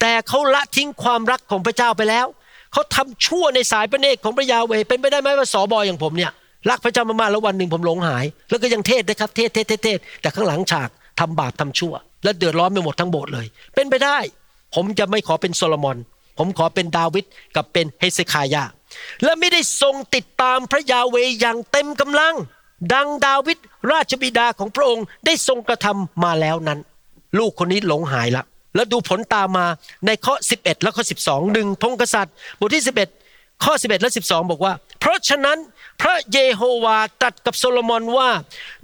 [0.00, 2.26] แต่เขาละทิ้งความรักของพระเจ้าไปแล้ว
[2.72, 6.32] เขาทำชั่วในสายพระเนตรของพระยาเวห์เป็นไปได้ไหมว่าสอบออย่างผมเนี่ย
[6.70, 10.88] รักพระเจ้ามากๆแล้ววันหนึ่งผมหลงหาย แล้วก็ยังเทศน์นะครับเทศน์เทศน์เทศน์เทศน์แต่ข้างหลังฉาก
[11.20, 11.94] ทำบาปทำชั่ว
[12.24, 14.18] และเดือดร้อนไปหมดทั้งโบสถ์เลย เป็นไปได้
[14.74, 15.96] ผมจะไม่ขอเป็นโซโลมอน
[16.38, 17.24] ผมขอเป็นดาวิด
[17.56, 18.64] กับเป็นเฮเซคียาห์
[19.22, 22.34] และไม่ได้ทรงติดตามพระยาเวห์อย่างเต็มกำลัง
[22.94, 23.58] ดังดาวิด
[23.92, 26.78] ราชบิดาของพระองค์ได้ทรงกระทำมาแล้วนั้น
[27.38, 29.66] ลูกคนนี้หลงหายละ แล้วดูผลตามมา
[30.06, 32.84] ในข้อ 11 และข้อ 12หนึ่งพงกษัตริย์บทที่
[33.24, 35.58] 11 ข้อ 11 และ 12 บอกว่า เพราะฉะนั้น
[36.00, 38.30] พระเยโฮวาตรัสกับโซโลมอนว่า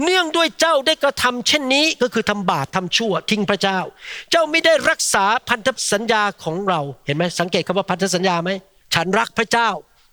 [0.02, 3.78] เนื่องด้วยเจ้าได้กระทำเช่นนี้ก็คือทำบาปทำชั่วทิ้งพระเจ้า
[4.30, 8.50] เจ้าไม่ได้รักษาพันธสัญญาของเราเห็นไหมสังเกตคำว่าพันธสัญญาไหม
[8.94, 9.68] ฉันรักพระเจ้า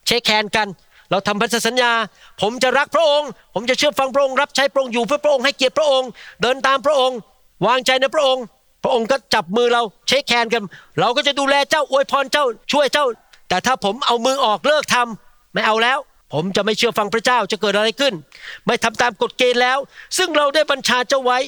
[0.05, 0.67] เช็คแคนกัน
[1.13, 1.91] เราทำพันธสัญญา
[2.41, 6.09] ผมจะรักพระองค์ ผมจะเชื่อฟังพระองค์รับใช้พระองค์อยู่เพื่อพระองค์ให้เกียรติพระองค์
[6.41, 7.17] เดินตามพระองค์
[7.67, 8.43] วางใจในพระองค์
[8.83, 10.63] พระองค์ก็จับมือเราเช็คแคนกัน
[10.99, 13.05] เราก็จะดูแลเจ้าอวยพรเจ้าช่วยเจ้า
[13.49, 15.99] แต่ถ้าผมเอามือออกเลิกทำไม่เอาแล้ว
[16.33, 18.13] ผมจะไม่เชื่อฟังพระเจ้าจะเกิดอะไรขึ้น
[18.65, 19.77] ไม่ทำตามกฎเกณฑ์แล้ว
[20.17, 21.39] ซึ่งเราได้บัญชาเจ้าไว้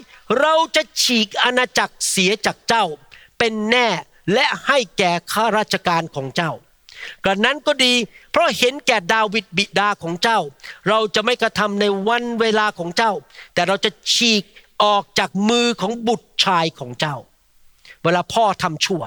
[0.41, 2.86] เราจะฉีกอาณาจักรเสียจากเจ้า
[3.38, 3.88] เป็นแน่
[4.34, 6.51] และให้แก่ข้าราชการของเจ้า
[7.24, 7.93] กระนั้นก็ดี
[8.36, 10.39] เพราะเห็นแก่ดาวิดบิดาของเจ้า
[10.89, 13.13] เราจะไม่กระทำในวันเวลาของเจ้า
[13.53, 14.43] แต่เราจะฉีก
[14.83, 17.15] ออกจากมือของบุตรชายของเจ้า
[18.03, 19.01] เวลาพ่อทำชั่ว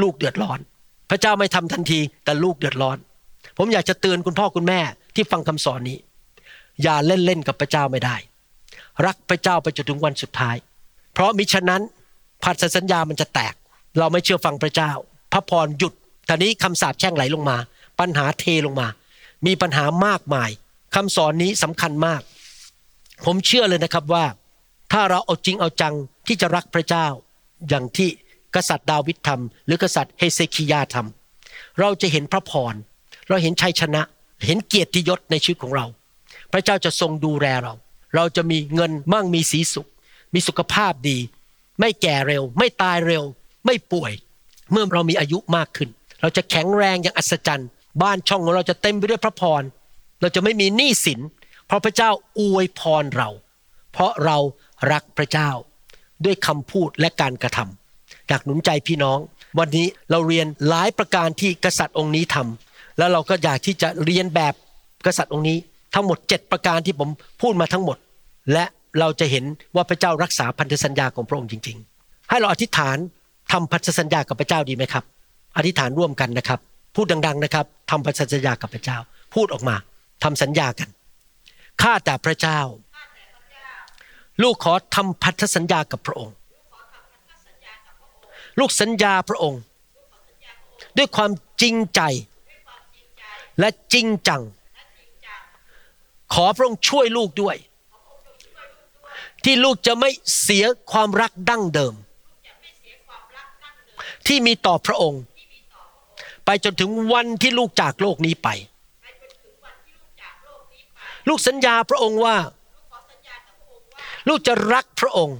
[0.00, 0.58] ลูกเดือดร้อน
[1.10, 2.98] พระเจ้าไม่ทำทันทีแต่ลูกเดือดร้อน
[3.58, 4.80] ผมอยากจะเตือนคุณพ่อคุณแม่
[5.14, 5.98] ที่ฟังคำสอนนี้
[6.82, 8.16] อย่าเล่นเล่นกับพระเจ้าไม่ได้
[9.06, 10.56] รักพระเจ้าไปจนถึงวันสุดท้าย
[11.12, 11.82] เพราะมิฉะนั้น
[12.42, 13.54] พันธสัญญามันจะแตก
[13.98, 14.92] เราไม่เชื่อฟังพระเจ้า
[15.32, 15.92] พระพรหยุด
[16.28, 17.56] ตอนนี้คำสาปแช่งไหลลงมา
[18.02, 18.88] ปัญหาเทลงมา
[19.46, 20.50] มีปัญหามากมาย
[20.94, 22.22] คำสอนนี้สำคัญมาก
[23.24, 24.24] ผมเชื่อเลยนะครับว่า
[24.92, 25.94] ถ้าเราเอาจริงเอาจัง
[26.26, 27.06] ที่จะรักพระเจ้า
[27.68, 28.08] อย่างที่
[28.54, 32.74] กษัตริย์ดาวิดทำหรือกษัตริย์เฮเซคิยาทำเราจะเห็นพระพร
[33.28, 34.02] เราเห็นชัยชนะ
[34.46, 35.86] เห็นเกียรติยศในชีวิตของเรา
[36.52, 37.74] พระเจ้าจะทรงดูแลเรา
[38.14, 39.88] เราจะมีเงินมั่งมีสีสุข
[40.34, 41.18] มีสุขภาพดี
[41.80, 43.24] ไม่แก่เร็ว ไม่ตายเร็ว
[43.66, 44.12] ไม่ป่วย
[44.72, 45.88] เมื่อเรามีอายุมากขึ้น
[46.20, 47.68] เราจะแข็งแรงอย่างอัศจรรย์
[48.02, 49.62] บ้านช่องของเราจะเต็มไปด้วยพระพร
[50.20, 51.20] เราจะไม่มีหนี้สิน
[51.66, 53.28] เพราะพระเจ้าอวยพรเรา
[53.92, 54.38] เพราะเรา
[54.92, 55.50] รักพระเจ้า
[56.24, 59.18] ด้วยคำพูดและการกระทำอยากหนุนใจพี่น้อง
[59.58, 64.54] วันนี้เราเรียนหลายประการที่กษัตริย์องค์นี้ทำแล้วเราก็อยากที่จะเรียนแบบ
[65.06, 65.58] กษัตริย์องค์นี้
[65.94, 67.08] ทั้งหมด 7 ประการที่ผม
[67.40, 67.96] พูดมาทั้งหมด
[68.52, 68.64] และ
[68.98, 72.96] เราจะเห็นว่าพระเจ้ารักษาพันธสัญญาของพระองค์จริง ๆ ให้เราอธิษฐาน
[73.52, 75.04] ทำพันธสัญญากับพระเจ้าดีไหมครับ
[75.56, 76.60] อธิษฐานร่วมกันนะครับ
[76.94, 78.98] พูดดัง ๆนะครับทำพันธสัญญากับพระเจ้า
[79.34, 79.76] พูดออกมา
[80.22, 80.88] ทำสัญญากัน
[81.82, 82.60] ข้าแต่พระเจ้า
[84.42, 86.34] ลูกขอทำพันธสัญญากับพระองค์
[88.58, 89.60] ลูกสัญญาพระองค์
[90.96, 91.30] ด้วยความ
[91.62, 92.00] จริงใจ
[93.60, 94.42] และจริงจัง
[96.34, 97.56] ขอพระองค์ช่วยลูกด้วย
[99.44, 100.10] ที่ลูกจะไม่
[100.42, 101.94] เสียความรักดั้งเดิม
[104.26, 105.22] ที่มีต่อพระองค์
[106.44, 108.48] ไปจนถึงวันที่ลูกจากโลกนี้ไป
[111.28, 112.36] ลูกสัญญาพระองค์ว่า
[114.28, 115.38] ลูกจะรักพระองค์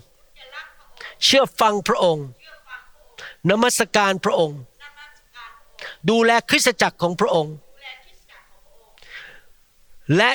[1.24, 2.26] เชื่อฟังพระองค์
[3.50, 4.58] นมัสการพระองค์
[6.10, 7.54] ดูแลคริสตจักรของพระองค์
[10.16, 10.30] และ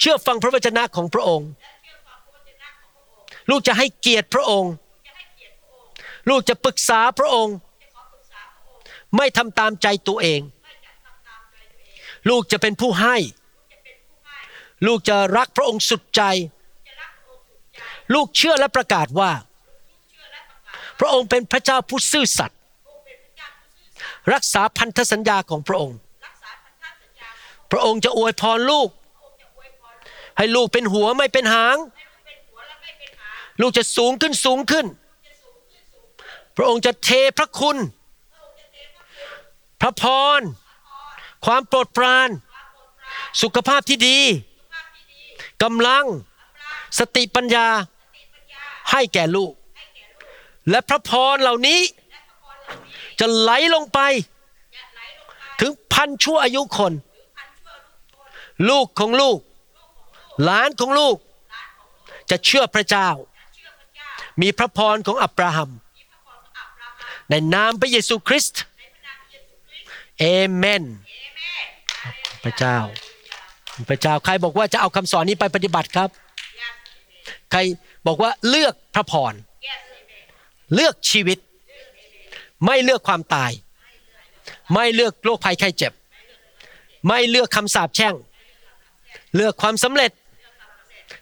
[0.00, 1.48] เชื่อฟังพระวจนะของพระองค์
[3.50, 4.72] ลูกจะให้เกียรติพระองค์
[6.28, 7.54] ลูกจะปรึกษาพระองค์
[9.16, 10.40] ไม่ทำตามใจตัวเอง
[12.30, 13.16] ลูกจะเป็นผู้ให้
[14.86, 16.22] ลูกจะรักพระองค์สุดใจ
[18.14, 19.32] ลูกเชื่อและประกาศว่า
[21.00, 22.58] พระองค์เป็นพระเจ้าผู้ซื่อสัตย์
[24.32, 25.98] รักษาพันธสัญญาของพระองค์
[27.70, 28.88] พระองค์จะอวยพรลูก
[30.36, 31.76] ให้ลูกเป็นหัวไม่เป็นหาง
[33.60, 34.86] ลูกจะสูงขึ้นสูงขึ้น
[36.56, 37.76] พระองค์จะเทพระคุณ
[39.86, 40.06] พระพ
[40.38, 40.40] ร
[41.44, 42.28] ความโปรดปราน
[43.42, 44.18] สุขภาพที่ดี
[45.62, 46.04] กำลัง
[46.98, 47.68] สติปัญญา
[48.90, 49.52] ให้แก่ลูก
[50.70, 51.80] และพระพรเหล่านี้
[53.20, 53.98] จะไหลลงไป
[55.60, 56.92] ถึงพันชั่วอายุคน
[58.68, 59.38] ลูกของลูก
[60.42, 61.16] หลานของลูก
[62.30, 63.08] จะเชื่อพระเจ้า
[64.40, 65.70] มีพระพรของอับราฮัม
[67.30, 68.64] ในนามพระเยซูคริสต์
[70.18, 70.84] เอเมน
[72.44, 72.78] พระเจ้า
[73.88, 76.08] พระเจ้าใครบอกว่าจะเอาคำสอนนี้ไปปฏิบัติครับ
[77.50, 77.60] ใคร
[78.06, 79.34] บอกว่าเลือกพระพร
[80.74, 81.38] เลือกชีวิต
[82.66, 83.50] ไม่เลือกความตาย
[84.72, 85.92] ไม่เลือกโรคภัยไข้เจ็บ
[87.06, 88.14] ไม่เลือกคำสาปแช่ง
[89.36, 90.10] เลือกความสำเร็จ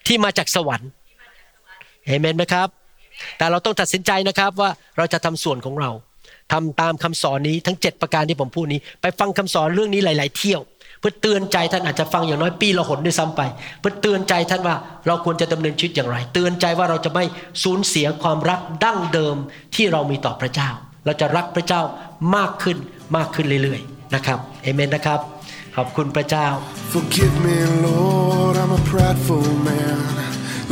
[0.06, 0.90] ที่มาจากสวรรค์
[2.06, 2.68] เอเมนไหมครับ
[3.38, 5.90] แต่เราต้องตัดสินใจนะครับว่าเราจะทำส่วนของเรา
[6.52, 10.60] ทำตามคำสอนนี้ทั้ง 7 ประการที่ผมพูดนี้ ไปฟังคำสอนเรื่องนี้หลาย ๆ เที่ยว
[11.00, 13.42] เพื่อเตือนใจท่านอาจจะฟังอย่างน้อยปีละหนด้วยซ้ำไป
[13.80, 14.76] เพื่อเตือนใจท่านว่า
[15.06, 17.24] เราควรจะดำเนินชีวิตอย่างไร เตือนใจว่าเราจะไม่
[17.62, 19.36] สูญเสียความรักดั้งเดิม
[19.74, 20.70] ที่เรามีต่อพระเจ้า
[21.04, 21.82] เราจะรักพระเจ้า
[22.36, 22.78] มากขึ้น
[23.16, 25.20] มากขึ้นเรื่อยๆนะครับเอเมนนะครับ
[25.76, 26.46] ขอบคุณพระเจ้า
[26.92, 29.98] Forgive me, Lord, I'm a prideful man.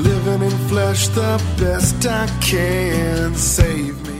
[0.09, 3.35] Living in flesh the best I can.
[3.35, 4.20] Save me.